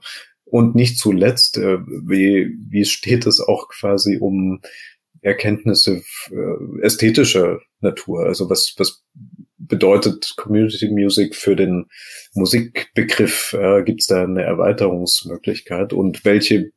[0.45, 4.61] und nicht zuletzt, äh, wie, wie steht es auch quasi um
[5.25, 8.25] Erkenntnisse äh, ästhetischer Natur.
[8.25, 9.03] Also was, was
[9.57, 11.87] bedeutet Community Music für den
[12.33, 13.53] Musikbegriff?
[13.53, 15.93] Äh, gibt es da eine Erweiterungsmöglichkeit?
[15.93, 16.71] Und welche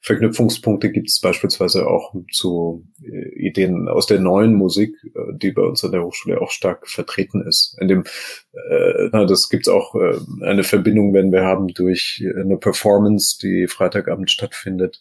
[0.00, 5.62] Verknüpfungspunkte gibt es beispielsweise auch zu äh, Ideen aus der neuen Musik, äh, die bei
[5.62, 7.76] uns an der Hochschule auch stark vertreten ist.
[7.80, 8.04] In dem,
[8.52, 13.38] äh, na, das gibt es auch äh, eine Verbindung, wenn wir haben durch eine Performance,
[13.42, 15.00] die Freitagabend stattfindet,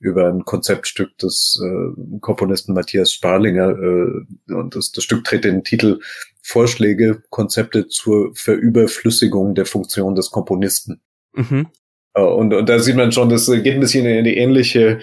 [0.00, 5.62] über ein Konzeptstück des äh, Komponisten Matthias Sparlinger äh, und das, das Stück trägt den
[5.62, 6.00] Titel
[6.42, 11.00] Vorschläge, Konzepte zur Verüberflüssigung der Funktion des Komponisten.
[11.34, 11.68] Mhm.
[12.14, 15.00] Äh, und, und da sieht man schon, das geht ein bisschen in die ähnliche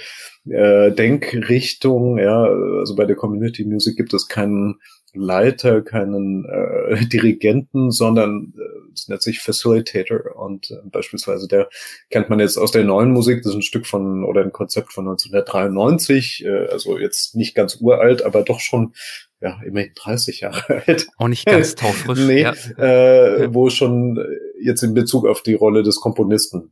[0.50, 2.17] äh, Denkrichtung.
[2.17, 4.80] Ja, also bei der Community Music gibt es keinen
[5.13, 11.70] Leiter, keinen äh, Dirigenten, sondern äh, es nennt sich Facilitator und äh, beispielsweise der
[12.10, 14.93] kennt man jetzt aus der neuen Musik, das ist ein Stück von oder ein Konzept
[14.93, 18.93] von 1993, äh, also jetzt nicht ganz uralt, aber doch schon
[19.41, 21.08] ja immerhin 30 Jahre alt.
[21.17, 22.20] Auch nicht ganz taufrisch.
[22.20, 22.54] nee, ja.
[22.78, 24.24] äh, wo schon
[24.62, 26.72] jetzt in Bezug auf die Rolle des Komponisten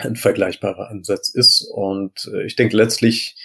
[0.00, 3.36] ein vergleichbarer Ansatz ist und äh, ich denke letztlich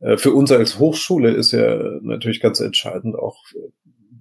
[0.00, 3.44] äh, für uns als Hochschule ist ja natürlich ganz entscheidend auch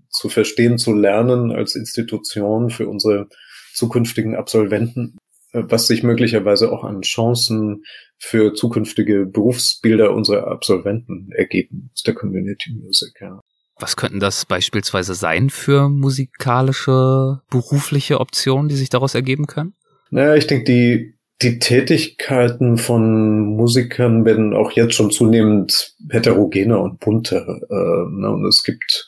[0.10, 3.30] zu verstehen, zu lernen als Institution für unsere
[3.73, 5.17] zukünftigen Absolventen,
[5.52, 7.84] äh, was sich möglicherweise auch an Chancen
[8.17, 13.13] für zukünftige Berufsbilder unserer Absolventen ergeben aus der Community Music.
[13.21, 13.39] Ja.
[13.78, 19.73] Was könnten das beispielsweise sein für musikalische berufliche Optionen, die sich daraus ergeben können?
[20.10, 26.99] Naja, ich denke, die die Tätigkeiten von Musikern werden auch jetzt schon zunehmend heterogener und
[26.99, 27.62] bunter.
[27.69, 28.30] Äh, ne?
[28.30, 29.08] Und es gibt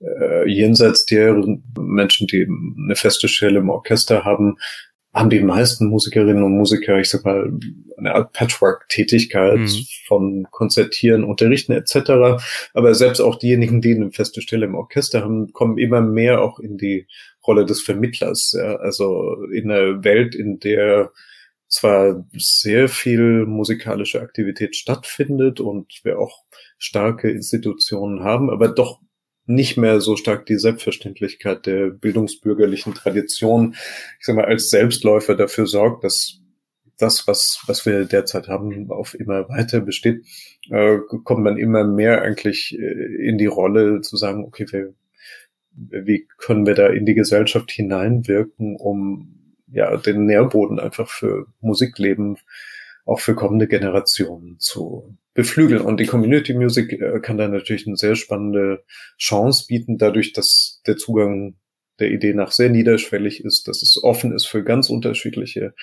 [0.00, 1.42] äh, jenseits der
[1.78, 4.56] Menschen, die eine feste Stelle im Orchester haben,
[5.14, 7.50] haben die meisten Musikerinnen und Musiker, ich sag mal,
[7.96, 9.86] eine Art Patchwork-Tätigkeit mhm.
[10.06, 12.42] von Konzertieren, Unterrichten etc.
[12.74, 16.60] Aber selbst auch diejenigen, die eine feste Stelle im Orchester haben, kommen immer mehr auch
[16.60, 17.06] in die
[17.44, 18.54] Rolle des Vermittlers.
[18.56, 18.76] Ja?
[18.76, 21.10] Also in einer Welt, in der
[21.70, 26.44] zwar sehr viel musikalische Aktivität stattfindet und wir auch
[26.78, 29.00] starke Institutionen haben, aber doch
[29.46, 33.74] nicht mehr so stark die Selbstverständlichkeit der bildungsbürgerlichen Tradition,
[34.18, 36.40] ich sag mal, als Selbstläufer dafür sorgt, dass
[36.98, 40.24] das, was, was wir derzeit haben, auf immer weiter besteht,
[40.70, 44.94] äh, kommt man immer mehr eigentlich äh, in die Rolle zu sagen, okay, wir,
[45.72, 49.39] wie können wir da in die Gesellschaft hineinwirken, um
[49.72, 52.38] ja, den Nährboden einfach für Musikleben
[53.04, 55.82] auch für kommende Generationen zu beflügeln.
[55.82, 58.84] Und die Community Music äh, kann da natürlich eine sehr spannende
[59.18, 61.56] Chance bieten, dadurch, dass der Zugang
[61.98, 65.74] der Idee nach sehr niederschwellig ist, dass es offen ist für ganz unterschiedliche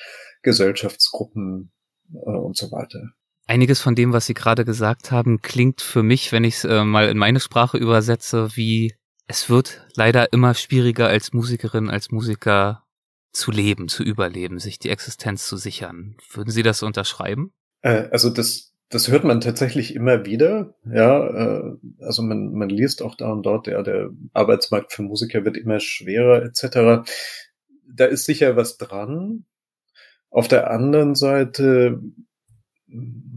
[0.42, 1.72] Gesellschaftsgruppen
[2.14, 3.12] äh, und so weiter.
[3.46, 6.84] Einiges von dem, was Sie gerade gesagt haben, klingt für mich, wenn ich es äh,
[6.84, 8.94] mal in meine Sprache übersetze, wie
[9.28, 12.84] es wird leider immer schwieriger als Musikerin, als Musiker
[13.32, 16.18] zu leben, zu überleben, sich die Existenz zu sichern.
[16.32, 17.54] Würden Sie das unterschreiben?
[17.82, 20.76] Äh, also das, das hört man tatsächlich immer wieder.
[20.86, 25.46] Ja, äh, also man, man liest auch da und dort, ja, der Arbeitsmarkt für Musiker
[25.46, 27.10] wird immer schwerer etc.
[27.90, 29.46] Da ist sicher was dran.
[30.30, 32.02] Auf der anderen Seite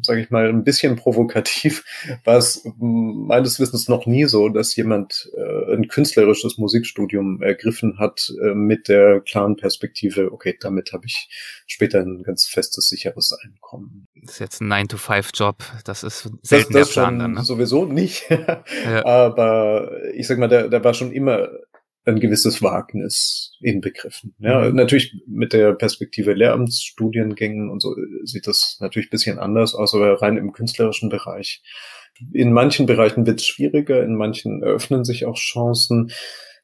[0.03, 1.85] sage ich mal, ein bisschen provokativ,
[2.25, 8.33] war es meines Wissens noch nie so, dass jemand äh, ein künstlerisches Musikstudium ergriffen hat
[8.43, 11.29] äh, mit der klaren Perspektive, okay, damit habe ich
[11.67, 14.07] später ein ganz festes, sicheres Einkommen.
[14.15, 17.43] Das ist jetzt ein 9-to-5-Job, das ist selten das, das der Plan dann, ne?
[17.43, 18.31] Sowieso nicht.
[18.85, 19.05] ja.
[19.05, 21.49] Aber ich sag mal, da, da war schon immer
[22.11, 24.35] ein gewisses Wagnis inbegriffen.
[24.38, 24.77] Ja, mhm.
[24.77, 27.94] natürlich mit der Perspektive Lehramtsstudiengängen und so
[28.25, 31.62] sieht das natürlich ein bisschen anders aus, aber rein im künstlerischen Bereich.
[32.33, 36.12] In manchen Bereichen wird es schwieriger, in manchen eröffnen sich auch Chancen.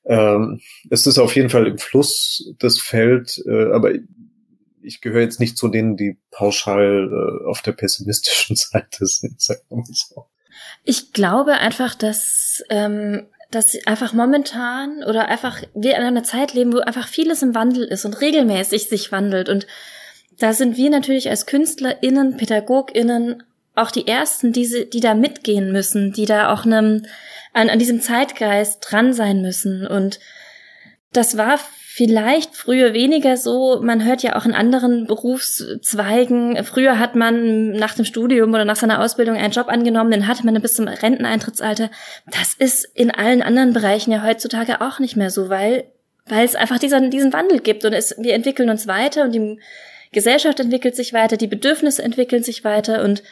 [0.04, 3.92] Ähm, es ist auf jeden Fall im Fluss das Feld, äh, aber
[4.82, 9.62] ich gehöre jetzt nicht zu denen, die pauschal äh, auf der pessimistischen Seite sind, sagen
[9.68, 10.26] wir mal so.
[10.84, 16.72] Ich glaube einfach, dass ähm, dass einfach momentan oder einfach wir in einer Zeit leben,
[16.72, 19.48] wo einfach vieles im Wandel ist und regelmäßig sich wandelt.
[19.48, 19.66] Und
[20.38, 23.42] da sind wir natürlich als KünstlerInnen, PädagogInnen
[23.74, 27.04] auch die Ersten, die, die da mitgehen müssen, die da auch einem,
[27.52, 29.86] an, an diesem Zeitgeist dran sein müssen.
[29.86, 30.18] Und
[31.12, 31.60] das war
[31.96, 33.80] vielleicht früher weniger so.
[33.82, 38.76] Man hört ja auch in anderen Berufszweigen, früher hat man nach dem Studium oder nach
[38.76, 41.90] seiner Ausbildung einen Job angenommen, den hatte man bis zum Renteneintrittsalter.
[42.30, 45.84] Das ist in allen anderen Bereichen ja heutzutage auch nicht mehr so, weil,
[46.26, 49.58] weil es einfach diesen, diesen Wandel gibt und es, wir entwickeln uns weiter und die
[50.12, 53.22] Gesellschaft entwickelt sich weiter, die Bedürfnisse entwickeln sich weiter und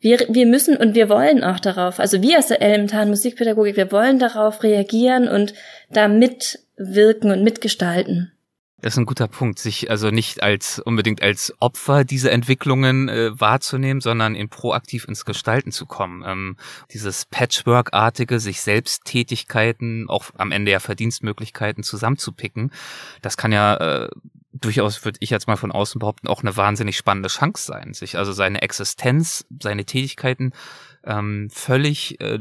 [0.00, 3.92] wir, wir müssen und wir wollen auch darauf, also wir aus der elementaren Musikpädagogik, wir
[3.92, 5.52] wollen darauf reagieren und
[5.90, 8.32] damit wirken und mitgestalten.
[8.80, 13.38] Das ist ein guter Punkt, sich also nicht als unbedingt als Opfer dieser Entwicklungen äh,
[13.38, 16.24] wahrzunehmen, sondern in proaktiv ins Gestalten zu kommen.
[16.26, 16.56] Ähm,
[16.90, 22.72] dieses Patchwork-artige, sich selbst Tätigkeiten, auch am Ende ja Verdienstmöglichkeiten zusammenzupicken,
[23.20, 24.08] das kann ja äh,
[24.52, 28.16] durchaus, würde ich jetzt mal von außen behaupten, auch eine wahnsinnig spannende Chance sein, sich
[28.16, 30.52] also seine Existenz, seine Tätigkeiten
[31.04, 32.40] ähm, völlig äh,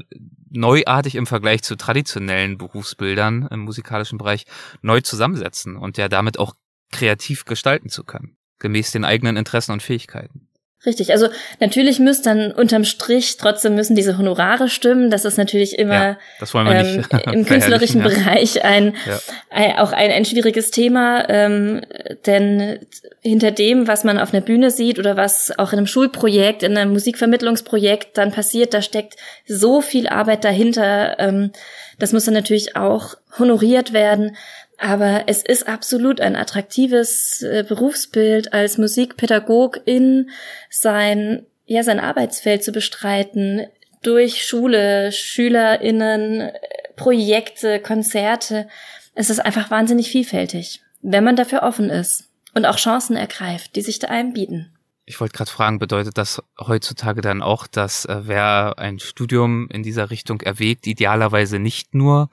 [0.52, 4.46] neuartig im Vergleich zu traditionellen Berufsbildern im musikalischen Bereich
[4.82, 6.56] neu zusammensetzen und ja damit auch
[6.92, 10.49] kreativ gestalten zu können, gemäß den eigenen Interessen und Fähigkeiten.
[10.86, 11.28] Richtig, also
[11.60, 15.12] natürlich müsst dann unterm Strich trotzdem müssen diese Honorare stimmen.
[15.12, 18.02] Das ist natürlich immer ja, ähm, im künstlerischen.
[18.02, 19.20] Bereich ein, ja.
[19.50, 21.82] ein, auch ein, ein schwieriges Thema, ähm,
[22.26, 22.80] denn
[23.22, 26.78] hinter dem, was man auf einer Bühne sieht oder was auch in einem Schulprojekt, in
[26.78, 31.20] einem Musikvermittlungsprojekt dann passiert, da steckt so viel Arbeit dahinter.
[31.20, 31.52] Ähm,
[31.98, 34.38] das muss dann natürlich auch honoriert werden.
[34.80, 40.30] Aber es ist absolut ein attraktives äh, Berufsbild als Musikpädagog in
[40.70, 43.68] sein, ja, sein Arbeitsfeld zu bestreiten,
[44.02, 46.52] durch Schule, SchülerInnen,
[46.96, 48.70] Projekte, Konzerte.
[49.16, 53.82] Es ist einfach wahnsinnig vielfältig, wenn man dafür offen ist und auch Chancen ergreift, die
[53.82, 54.72] sich da einem bieten.
[55.04, 59.84] Ich wollte gerade fragen, bedeutet das heutzutage dann auch, dass äh, wer ein Studium in
[59.84, 62.30] dieser Richtung erwägt, idealerweise nicht nur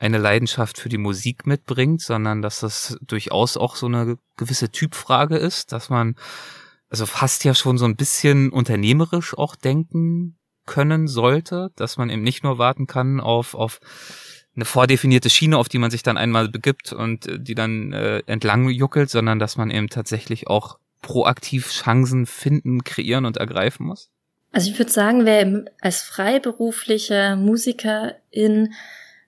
[0.00, 5.36] eine Leidenschaft für die Musik mitbringt, sondern dass das durchaus auch so eine gewisse Typfrage
[5.36, 6.16] ist, dass man
[6.88, 12.22] also fast ja schon so ein bisschen unternehmerisch auch denken können sollte, dass man eben
[12.22, 13.78] nicht nur warten kann auf, auf
[14.56, 18.22] eine vordefinierte Schiene, auf die man sich dann einmal begibt und äh, die dann äh,
[18.26, 24.10] entlang juckelt, sondern dass man eben tatsächlich auch proaktiv Chancen finden, kreieren und ergreifen muss?
[24.52, 28.72] Also ich würde sagen, wer als freiberuflicher Musiker in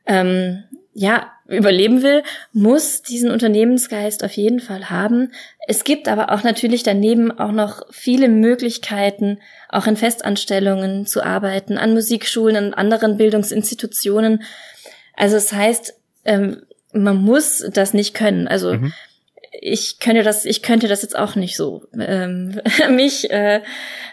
[0.07, 5.33] ähm, ja, überleben will, muss diesen Unternehmensgeist auf jeden Fall haben.
[5.67, 9.39] Es gibt aber auch natürlich daneben auch noch viele Möglichkeiten,
[9.69, 14.43] auch in Festanstellungen zu arbeiten, an Musikschulen und anderen Bildungsinstitutionen.
[15.15, 16.63] Also es das heißt, ähm,
[16.93, 18.49] man muss das nicht können.
[18.49, 18.93] Also mhm.
[19.61, 22.61] Ich könnte das, ich könnte das jetzt auch nicht so ähm,
[22.91, 23.63] mich äh,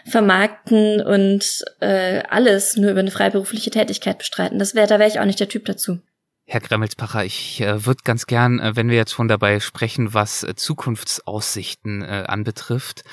[0.04, 4.58] vermarkten und äh, alles nur über eine freiberufliche Tätigkeit bestreiten.
[4.58, 5.98] Das wäre, da wäre ich auch nicht der Typ dazu.
[6.46, 10.42] Herr Gremmelspacher, ich äh, würde ganz gern, äh, wenn wir jetzt schon dabei sprechen, was
[10.42, 13.04] äh, Zukunftsaussichten äh, anbetrifft,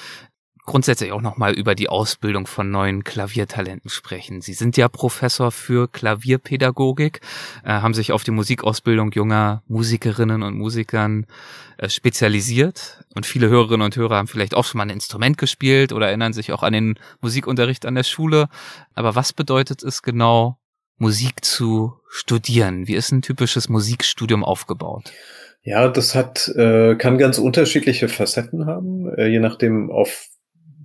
[0.67, 4.41] grundsätzlich auch nochmal über die Ausbildung von neuen Klaviertalenten sprechen.
[4.41, 7.21] Sie sind ja Professor für Klavierpädagogik,
[7.63, 11.25] äh, haben sich auf die Musikausbildung junger Musikerinnen und Musikern
[11.77, 13.03] äh, spezialisiert.
[13.15, 16.33] Und viele Hörerinnen und Hörer haben vielleicht auch schon mal ein Instrument gespielt oder erinnern
[16.33, 18.49] sich auch an den Musikunterricht an der Schule.
[18.93, 20.59] Aber was bedeutet es genau,
[20.97, 22.87] Musik zu studieren?
[22.87, 25.13] Wie ist ein typisches Musikstudium aufgebaut?
[25.63, 30.27] Ja, das hat, äh, kann ganz unterschiedliche Facetten haben, äh, je nachdem, auf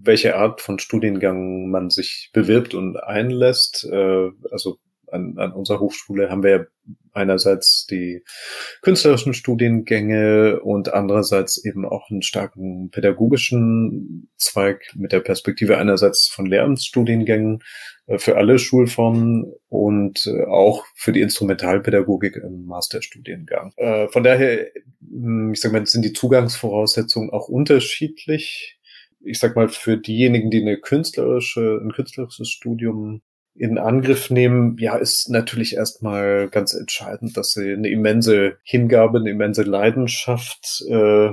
[0.05, 3.89] welche Art von Studiengang man sich bewirbt und einlässt.
[3.91, 4.79] Äh, also
[5.13, 6.69] an, an unserer Hochschule haben wir
[7.13, 8.25] einerseits die
[8.81, 16.47] künstlerischen Studiengänge und andererseits eben auch einen starken pädagogischen Zweig mit der Perspektive einerseits von
[16.47, 17.63] Lehramtsstudiengängen
[18.07, 23.73] äh, für alle Schulformen und äh, auch für die Instrumentalpädagogik im Masterstudiengang.
[23.77, 24.69] Äh, von daher,
[25.01, 28.79] hm, ich sag mal, sind die Zugangsvoraussetzungen auch unterschiedlich.
[29.25, 33.23] Ich sag mal, für diejenigen, die eine künstlerische, ein künstlerisches Studium
[33.55, 39.31] in Angriff nehmen, ja, ist natürlich erstmal ganz entscheidend, dass sie eine immense Hingabe, eine
[39.31, 41.31] immense Leidenschaft, äh,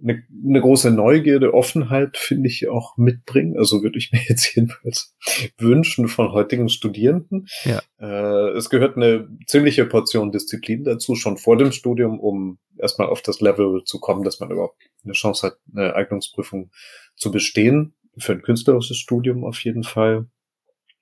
[0.00, 3.56] eine, eine große Neugierde, Offenheit, finde ich, auch mitbringen.
[3.58, 5.14] Also würde ich mir jetzt jedenfalls
[5.58, 7.46] wünschen von heutigen Studierenden.
[7.64, 7.82] Ja.
[7.98, 13.22] Äh, es gehört eine ziemliche Portion Disziplin dazu, schon vor dem Studium, um erstmal auf
[13.22, 16.70] das Level zu kommen, dass man überhaupt eine Chance hat, eine Eignungsprüfung
[17.16, 17.94] zu bestehen.
[18.18, 20.26] Für ein künstlerisches Studium auf jeden Fall.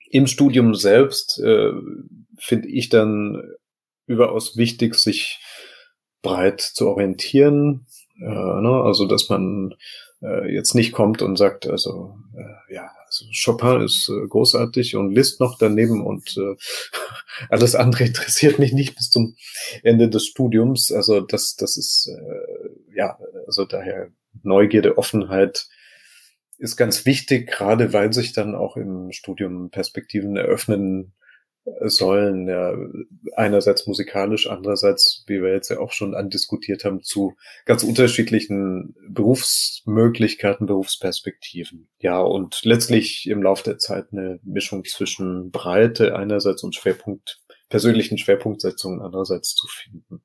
[0.09, 1.71] Im Studium selbst äh,
[2.37, 3.41] finde ich dann
[4.07, 5.39] überaus wichtig, sich
[6.21, 7.87] breit zu orientieren.
[8.19, 8.81] Äh, ne?
[8.83, 9.75] Also, dass man
[10.21, 15.13] äh, jetzt nicht kommt und sagt, also äh, ja, also Chopin ist äh, großartig und
[15.13, 16.55] Liszt noch daneben und äh,
[17.49, 19.35] alles andere interessiert mich nicht bis zum
[19.83, 20.91] Ende des Studiums.
[20.91, 24.09] Also das, das ist äh, ja, also daher
[24.43, 25.67] Neugierde, Offenheit,
[26.57, 31.13] ist ganz wichtig, gerade weil sich dann auch im Studium Perspektiven eröffnen
[31.81, 32.75] sollen, ja,
[33.35, 37.35] einerseits musikalisch, andererseits, wie wir jetzt ja auch schon andiskutiert haben, zu
[37.65, 41.87] ganz unterschiedlichen Berufsmöglichkeiten, Berufsperspektiven.
[41.99, 48.17] Ja, und letztlich im Laufe der Zeit eine Mischung zwischen Breite einerseits und Schwerpunkt, persönlichen
[48.17, 50.23] Schwerpunktsetzungen andererseits zu finden.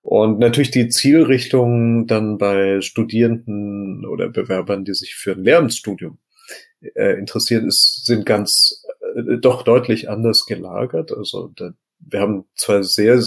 [0.00, 6.18] Und natürlich die Zielrichtung dann bei Studierenden oder Bewerbern, die sich für ein Lehramtsstudium
[6.94, 8.85] äh, interessieren, ist, sind ganz
[9.16, 11.12] äh, doch deutlich anders gelagert.
[11.12, 13.20] Also da, wir haben zwar sehr,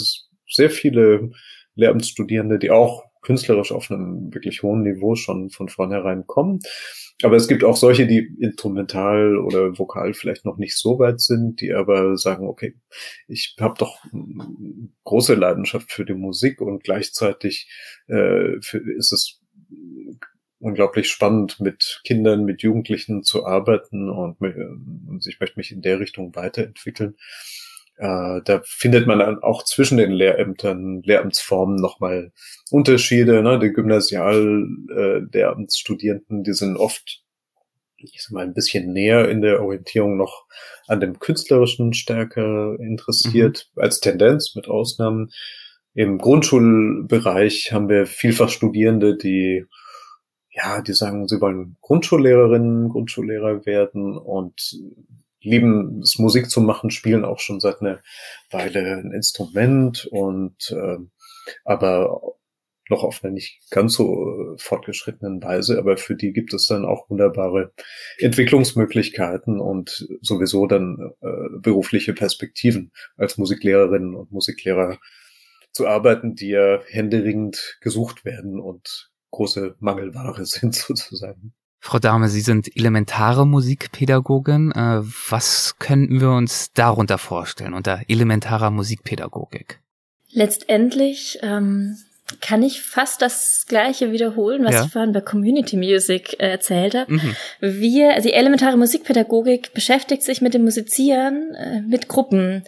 [0.48, 1.32] sehr viele
[1.76, 6.60] Lehramtsstudierende, die auch künstlerisch auf einem wirklich hohen Niveau schon von vornherein kommen.
[7.22, 11.60] Aber es gibt auch solche, die instrumental oder vokal vielleicht noch nicht so weit sind,
[11.60, 12.76] die aber sagen, okay,
[13.28, 13.98] ich habe doch
[15.04, 17.70] große Leidenschaft für die Musik und gleichzeitig
[18.08, 19.42] äh, für, ist es
[20.60, 26.00] unglaublich spannend, mit Kindern, mit Jugendlichen zu arbeiten und, und ich möchte mich in der
[26.00, 27.16] Richtung weiterentwickeln.
[28.00, 32.32] Äh, da findet man dann auch zwischen den Lehrämtern, Lehramtsformen nochmal
[32.72, 33.44] Unterschiede.
[33.44, 33.60] Ne?
[33.60, 37.22] Die Gymnasial-Lehramtsstudierenden, äh, die sind oft,
[37.98, 40.46] ich sag mal, ein bisschen näher in der Orientierung noch
[40.88, 43.82] an dem Künstlerischen stärker interessiert, mhm.
[43.82, 45.32] als Tendenz mit Ausnahmen.
[45.94, 49.66] Im Grundschulbereich haben wir vielfach Studierende, die
[50.52, 54.78] ja, die sagen, sie wollen Grundschullehrerinnen, Grundschullehrer werden und
[55.42, 58.00] lieben es Musik zu machen, spielen auch schon seit einer
[58.52, 60.98] Weile ein Instrument und äh,
[61.64, 62.36] aber
[62.90, 66.86] noch auf einer nicht ganz so äh, fortgeschrittenen Weise, aber für die gibt es dann
[66.86, 67.72] auch wunderbare
[68.18, 74.98] Entwicklungsmöglichkeiten und sowieso dann äh, berufliche Perspektiven als Musiklehrerinnen und Musiklehrer
[75.72, 81.54] zu arbeiten, die ja händeringend gesucht werden und große Mangelware sind sozusagen.
[81.82, 84.72] Frau Dahme, Sie sind elementare Musikpädagogin.
[84.74, 89.80] Äh, was könnten wir uns darunter vorstellen, unter elementarer Musikpädagogik?
[90.32, 91.98] Letztendlich ähm,
[92.42, 94.86] kann ich fast das Gleiche wiederholen, was ja.
[94.86, 97.14] ich vorhin bei Community Music äh, erzählt habe.
[97.14, 97.36] Mhm.
[97.60, 102.64] Wir, also die elementare Musikpädagogik beschäftigt sich mit dem Musizieren äh, mit Gruppen.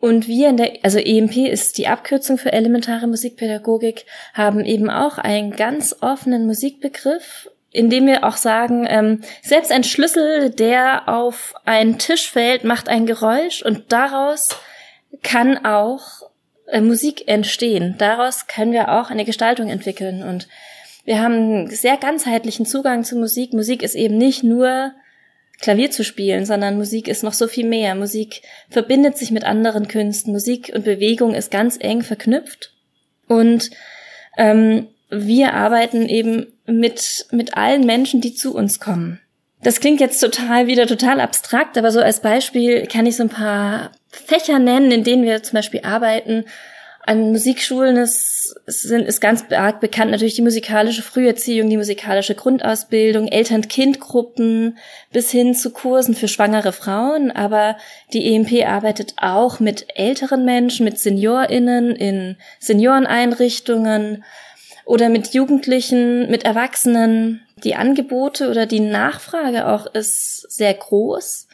[0.00, 5.18] Und wir in der, also EMP ist die Abkürzung für elementare Musikpädagogik, haben eben auch
[5.18, 11.98] einen ganz offenen Musikbegriff indem wir auch sagen, ähm, selbst ein Schlüssel, der auf einen
[11.98, 14.56] Tisch fällt, macht ein Geräusch und daraus
[15.22, 16.30] kann auch
[16.66, 17.94] äh, Musik entstehen.
[17.98, 20.48] Daraus können wir auch eine Gestaltung entwickeln und
[21.04, 23.52] wir haben einen sehr ganzheitlichen Zugang zu Musik.
[23.52, 24.92] Musik ist eben nicht nur
[25.60, 27.94] Klavier zu spielen, sondern Musik ist noch so viel mehr.
[27.94, 30.32] Musik verbindet sich mit anderen Künsten.
[30.32, 32.72] Musik und Bewegung ist ganz eng verknüpft.
[33.28, 33.70] Und
[34.38, 39.20] ähm, wir arbeiten eben mit, mit allen Menschen, die zu uns kommen.
[39.62, 43.28] Das klingt jetzt total wieder total abstrakt, aber so als Beispiel kann ich so ein
[43.28, 46.46] paar Fächer nennen, in denen wir zum Beispiel arbeiten.
[47.06, 53.26] An Musikschulen ist, sind, ist ganz arg bekannt natürlich die musikalische Früherziehung, die musikalische Grundausbildung,
[53.28, 54.76] Eltern-Kind-Gruppen
[55.10, 57.30] bis hin zu Kursen für schwangere Frauen.
[57.30, 57.76] Aber
[58.12, 64.22] die EMP arbeitet auch mit älteren Menschen, mit SeniorInnen in Senioreneinrichtungen
[64.84, 67.40] oder mit Jugendlichen, mit Erwachsenen.
[67.64, 71.48] Die Angebote oder die Nachfrage auch ist sehr groß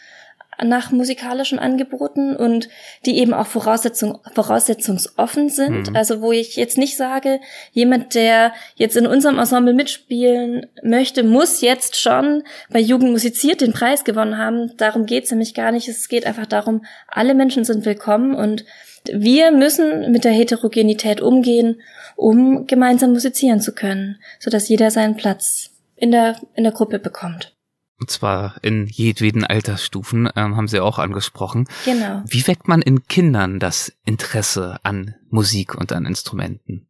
[0.65, 2.69] nach musikalischen Angeboten und
[3.05, 5.91] die eben auch Voraussetzung, voraussetzungsoffen sind.
[5.91, 5.97] Mhm.
[5.97, 7.41] Also wo ich jetzt nicht sage,
[7.73, 13.73] jemand, der jetzt in unserem Ensemble mitspielen möchte, muss jetzt schon bei Jugend musiziert den
[13.73, 14.77] Preis gewonnen haben.
[14.77, 15.89] Darum geht's nämlich gar nicht.
[15.89, 18.65] Es geht einfach darum, alle Menschen sind willkommen und
[19.13, 21.81] wir müssen mit der Heterogenität umgehen,
[22.17, 27.56] um gemeinsam musizieren zu können, sodass jeder seinen Platz in der, in der Gruppe bekommt.
[27.99, 31.67] Und zwar in jedweden Altersstufen, ähm, haben Sie auch angesprochen.
[31.85, 32.23] Genau.
[32.27, 36.87] Wie weckt man in Kindern das Interesse an Musik und an Instrumenten?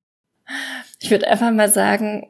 [0.98, 2.26] Ich würde einfach mal sagen,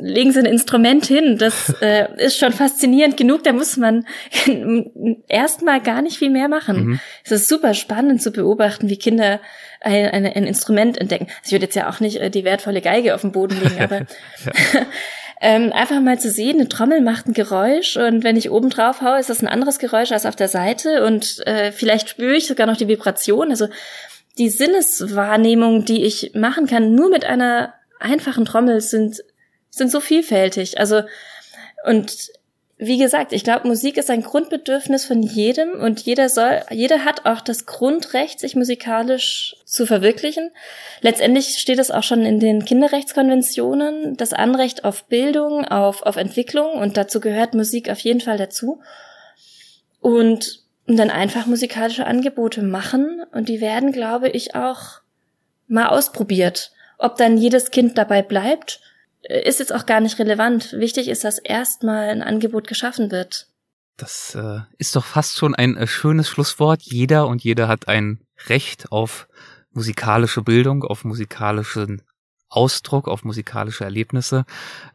[0.00, 1.38] legen Sie ein Instrument hin.
[1.38, 3.44] Das äh, ist schon faszinierend genug.
[3.44, 4.06] Da muss man
[5.28, 6.84] erstmal gar nicht viel mehr machen.
[6.84, 7.00] Mhm.
[7.24, 9.40] Es ist super spannend zu beobachten, wie Kinder
[9.80, 11.26] ein, ein, ein Instrument entdecken.
[11.26, 13.78] Also ich würde jetzt ja auch nicht äh, die wertvolle Geige auf dem Boden legen,
[13.80, 14.06] aber
[15.40, 19.00] ähm, einfach mal zu sehen, eine Trommel macht ein Geräusch und wenn ich oben drauf
[19.00, 22.46] haue, ist das ein anderes Geräusch als auf der Seite und äh, vielleicht spüre ich
[22.46, 23.50] sogar noch die Vibration.
[23.50, 23.68] Also
[24.36, 29.22] die Sinneswahrnehmung, die ich machen kann, nur mit einer einfachen Trommel sind,
[29.70, 30.78] sind so vielfältig.
[30.78, 31.02] Also,
[31.86, 32.30] und
[32.82, 37.26] wie gesagt, ich glaube, Musik ist ein Grundbedürfnis von jedem und jeder soll, jeder hat
[37.26, 40.50] auch das Grundrecht, sich musikalisch zu verwirklichen.
[41.02, 46.72] Letztendlich steht es auch schon in den Kinderrechtskonventionen, das Anrecht auf Bildung, auf, auf Entwicklung
[46.72, 48.80] und dazu gehört Musik auf jeden Fall dazu.
[50.00, 55.02] Und, und dann einfach musikalische Angebote machen und die werden, glaube ich, auch
[55.68, 56.72] mal ausprobiert.
[56.96, 58.80] Ob dann jedes Kind dabei bleibt,
[59.22, 60.72] ist jetzt auch gar nicht relevant.
[60.72, 63.46] Wichtig ist, dass erstmal ein Angebot geschaffen wird.
[63.96, 66.82] Das äh, ist doch fast schon ein äh, schönes Schlusswort.
[66.82, 69.28] Jeder und jeder hat ein Recht auf
[69.72, 72.02] musikalische Bildung, auf musikalischen
[72.50, 74.44] Ausdruck, auf musikalische Erlebnisse.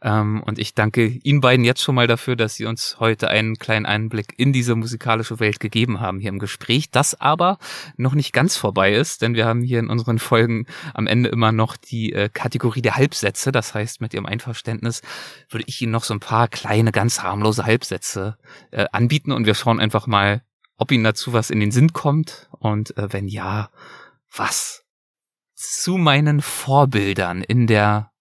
[0.02, 3.56] Ähm, und ich danke Ihnen beiden jetzt schon mal dafür, dass Sie uns heute einen
[3.56, 6.90] kleinen Einblick in diese musikalische Welt gegeben haben hier im Gespräch.
[6.90, 7.58] Das aber
[7.96, 11.50] noch nicht ganz vorbei ist, denn wir haben hier in unseren Folgen am Ende immer
[11.50, 13.52] noch die äh, Kategorie der Halbsätze.
[13.52, 15.00] Das heißt, mit Ihrem Einverständnis
[15.48, 18.36] würde ich Ihnen noch so ein paar kleine, ganz harmlose Halbsätze
[18.70, 20.42] äh, anbieten und wir schauen einfach mal,
[20.76, 23.70] ob Ihnen dazu was in den Sinn kommt und äh, wenn ja,
[24.30, 24.85] was
[25.56, 28.12] zu meinen Vorbildern in der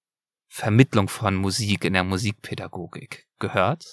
[0.47, 3.85] Vermittlung von Musik, in der Musikpädagogik gehört?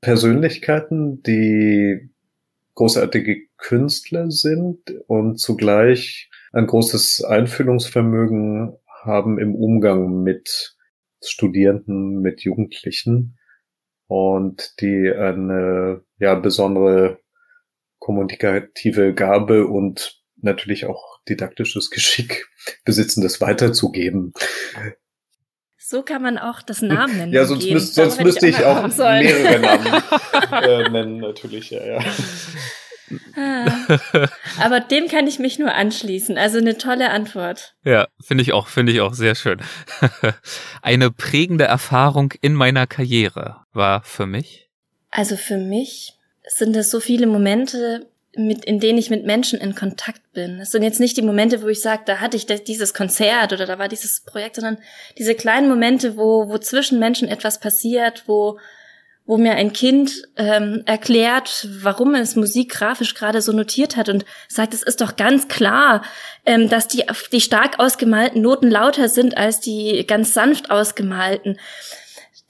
[0.00, 2.10] Persönlichkeiten, die
[2.74, 10.76] großartige Künstler sind und zugleich ein großes Einfühlungsvermögen haben im Umgang mit
[11.22, 13.38] Studierenden, mit Jugendlichen
[14.06, 17.18] und die eine ja besondere
[17.98, 22.48] kommunikative Gabe und natürlich auch didaktisches Geschick
[22.84, 24.32] besitzen, das weiterzugeben.
[25.78, 27.32] So kann man auch das Namen nennen.
[27.32, 30.02] ja, sonst, müsst, sonst müsste ich auch, ich auch mehrere Namen
[30.52, 32.00] äh, nennen, natürlich, ja, ja.
[33.36, 33.70] Ah.
[34.60, 36.38] aber dem kann ich mich nur anschließen.
[36.38, 37.74] Also eine tolle Antwort.
[37.84, 39.60] Ja, finde ich auch, finde ich auch sehr schön.
[40.82, 44.70] Eine prägende Erfahrung in meiner Karriere war für mich.
[45.10, 46.14] Also für mich
[46.46, 48.06] sind es so viele Momente,
[48.36, 50.60] mit, in denen ich mit Menschen in Kontakt bin.
[50.60, 53.66] Es sind jetzt nicht die Momente, wo ich sage, da hatte ich dieses Konzert oder
[53.66, 54.78] da war dieses Projekt, sondern
[55.18, 58.58] diese kleinen Momente, wo, wo zwischen Menschen etwas passiert, wo,
[59.26, 64.24] wo mir ein Kind ähm, erklärt, warum es Musik grafisch gerade so notiert hat und
[64.48, 66.02] sagt, es ist doch ganz klar,
[66.44, 71.58] ähm, dass die, die stark ausgemalten Noten lauter sind als die ganz sanft ausgemalten.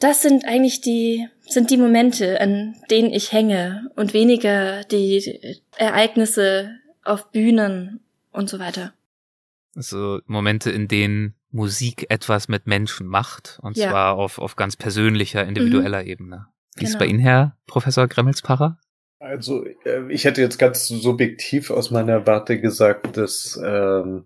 [0.01, 6.70] Das sind eigentlich die, sind die Momente, an denen ich hänge und weniger die Ereignisse
[7.03, 8.01] auf Bühnen
[8.32, 8.92] und so weiter.
[9.76, 13.90] Also Momente, in denen Musik etwas mit Menschen macht und ja.
[13.90, 16.09] zwar auf, auf ganz persönlicher, individueller mhm.
[16.09, 16.47] Ebene.
[16.76, 16.90] Wie genau.
[16.90, 18.78] ist bei Ihnen, Herr Professor Gremmelspacher?
[19.20, 24.24] Also äh, ich hätte jetzt ganz subjektiv aus meiner Warte gesagt, dass ähm,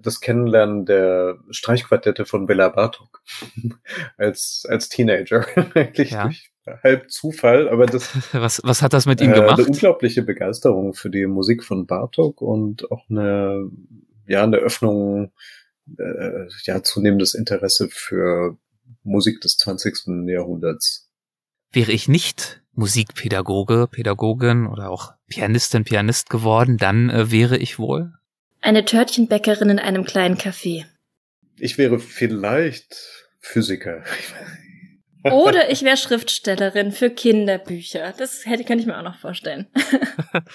[0.00, 3.17] das Kennenlernen der Streichquartette von Bella Bartok
[4.16, 5.46] als, als Teenager.
[5.74, 6.24] Eigentlich ja.
[6.24, 6.50] durch
[6.82, 8.10] halb Zufall, aber das.
[8.32, 9.58] Was, was hat das mit ihm äh, gemacht?
[9.58, 13.70] Eine unglaubliche Begeisterung für die Musik von Bartok und auch eine,
[14.26, 15.32] ja, eine Öffnung,
[15.98, 18.58] äh, ja, zunehmendes Interesse für
[19.02, 20.28] Musik des 20.
[20.28, 21.08] Jahrhunderts.
[21.72, 28.12] Wäre ich nicht Musikpädagoge, Pädagogin oder auch Pianistin, Pianist geworden, dann äh, wäre ich wohl
[28.60, 30.84] eine Törtchenbäckerin in einem kleinen Café.
[31.58, 34.04] Ich wäre vielleicht Physiker.
[35.24, 38.14] Oder ich wäre Schriftstellerin für Kinderbücher.
[38.16, 39.66] Das hätte, könnte ich mir auch noch vorstellen.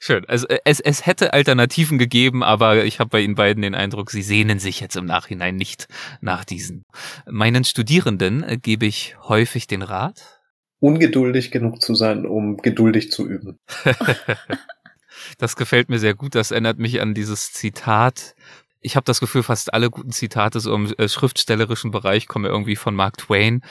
[0.00, 0.24] Schön.
[0.26, 4.10] Also äh, es, es hätte Alternativen gegeben, aber ich habe bei Ihnen beiden den Eindruck,
[4.10, 5.88] Sie sehnen sich jetzt im Nachhinein nicht
[6.20, 6.84] nach diesen.
[7.26, 10.40] Meinen Studierenden äh, gebe ich häufig den Rat.
[10.80, 13.58] Ungeduldig genug zu sein, um geduldig zu üben.
[15.38, 16.34] das gefällt mir sehr gut.
[16.34, 18.34] Das erinnert mich an dieses Zitat
[18.80, 22.76] ich habe das Gefühl, fast alle guten Zitate so im äh, schriftstellerischen Bereich kommen irgendwie
[22.76, 23.62] von Mark Twain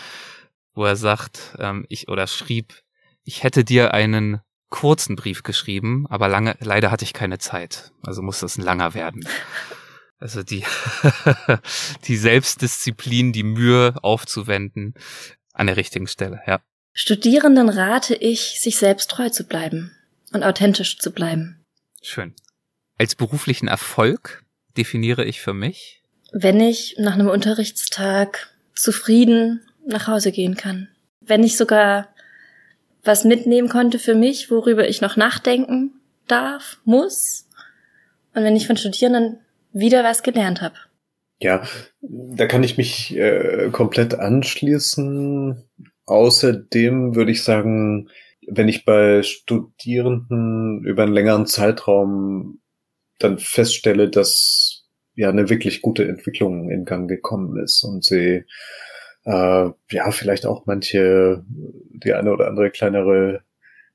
[0.80, 2.74] wo er sagt, ähm, ich oder schrieb,
[3.24, 4.40] ich hätte dir einen
[4.70, 7.92] kurzen Brief geschrieben, aber lange, leider hatte ich keine Zeit.
[8.02, 9.28] Also muss das ein langer werden.
[10.22, 10.66] Also die,
[12.04, 14.94] die Selbstdisziplin, die Mühe aufzuwenden
[15.54, 16.60] an der richtigen Stelle, ja.
[16.92, 19.96] Studierenden rate ich, sich selbst treu zu bleiben
[20.34, 21.66] und authentisch zu bleiben.
[22.02, 22.36] Schön.
[22.98, 24.44] Als beruflichen Erfolg
[24.80, 26.02] definiere ich für mich?
[26.32, 30.88] Wenn ich nach einem Unterrichtstag zufrieden nach Hause gehen kann.
[31.22, 32.10] Wenn ich sogar
[33.04, 35.94] was mitnehmen konnte für mich, worüber ich noch nachdenken
[36.28, 37.48] darf, muss.
[38.34, 39.40] Und wenn ich von Studierenden
[39.74, 40.76] wieder was gelernt habe.
[41.42, 41.64] Ja,
[42.02, 45.64] da kann ich mich äh, komplett anschließen.
[46.06, 48.10] Außerdem würde ich sagen,
[48.48, 52.60] wenn ich bei Studierenden über einen längeren Zeitraum
[53.20, 54.69] dann feststelle, dass
[55.20, 58.46] ja eine wirklich gute Entwicklung in Gang gekommen ist und sie
[59.26, 63.42] äh, ja, vielleicht auch manche, die eine oder andere kleinere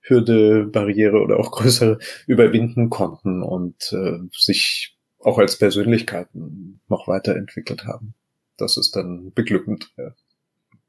[0.02, 7.86] Hürde, Barriere oder auch größere überwinden konnten und äh, sich auch als Persönlichkeiten noch weiterentwickelt
[7.86, 8.14] haben.
[8.58, 9.92] Das ist dann beglückend.
[9.96, 10.14] Ja.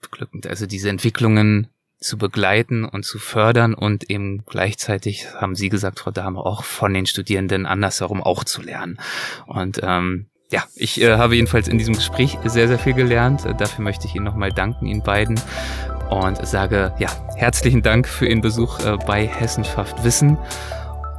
[0.01, 0.47] Beglückend.
[0.47, 1.67] Also diese Entwicklungen
[2.05, 6.93] zu begleiten und zu fördern und eben gleichzeitig, haben Sie gesagt, Frau Dahme, auch von
[6.93, 8.99] den Studierenden andersherum auch zu lernen.
[9.47, 13.43] Und ähm, ja, ich äh, habe jedenfalls in diesem Gespräch sehr, sehr viel gelernt.
[13.57, 15.39] Dafür möchte ich Ihnen nochmal danken, Ihnen beiden.
[16.09, 20.37] Und sage, ja, herzlichen Dank für Ihren Besuch äh, bei Hessenschaft Wissen.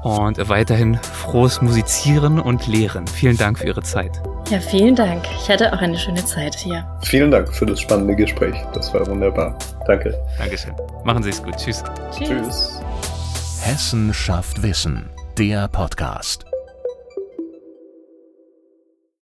[0.06, 3.08] Und weiterhin frohes Musizieren und Lehren.
[3.08, 4.22] Vielen Dank für Ihre Zeit.
[4.50, 5.24] Ja, vielen Dank.
[5.42, 6.86] Ich hatte auch eine schöne Zeit hier.
[7.02, 8.54] Vielen Dank für das spannende Gespräch.
[8.72, 9.58] Das war wunderbar.
[9.88, 10.14] Danke.
[10.38, 10.72] Dankeschön.
[11.02, 11.56] Machen Sie es gut.
[11.56, 11.82] Tschüss.
[12.16, 12.28] Tschüss.
[12.28, 12.80] Tschüss.
[13.62, 15.10] Hessen schafft Wissen.
[15.36, 16.45] Der Podcast.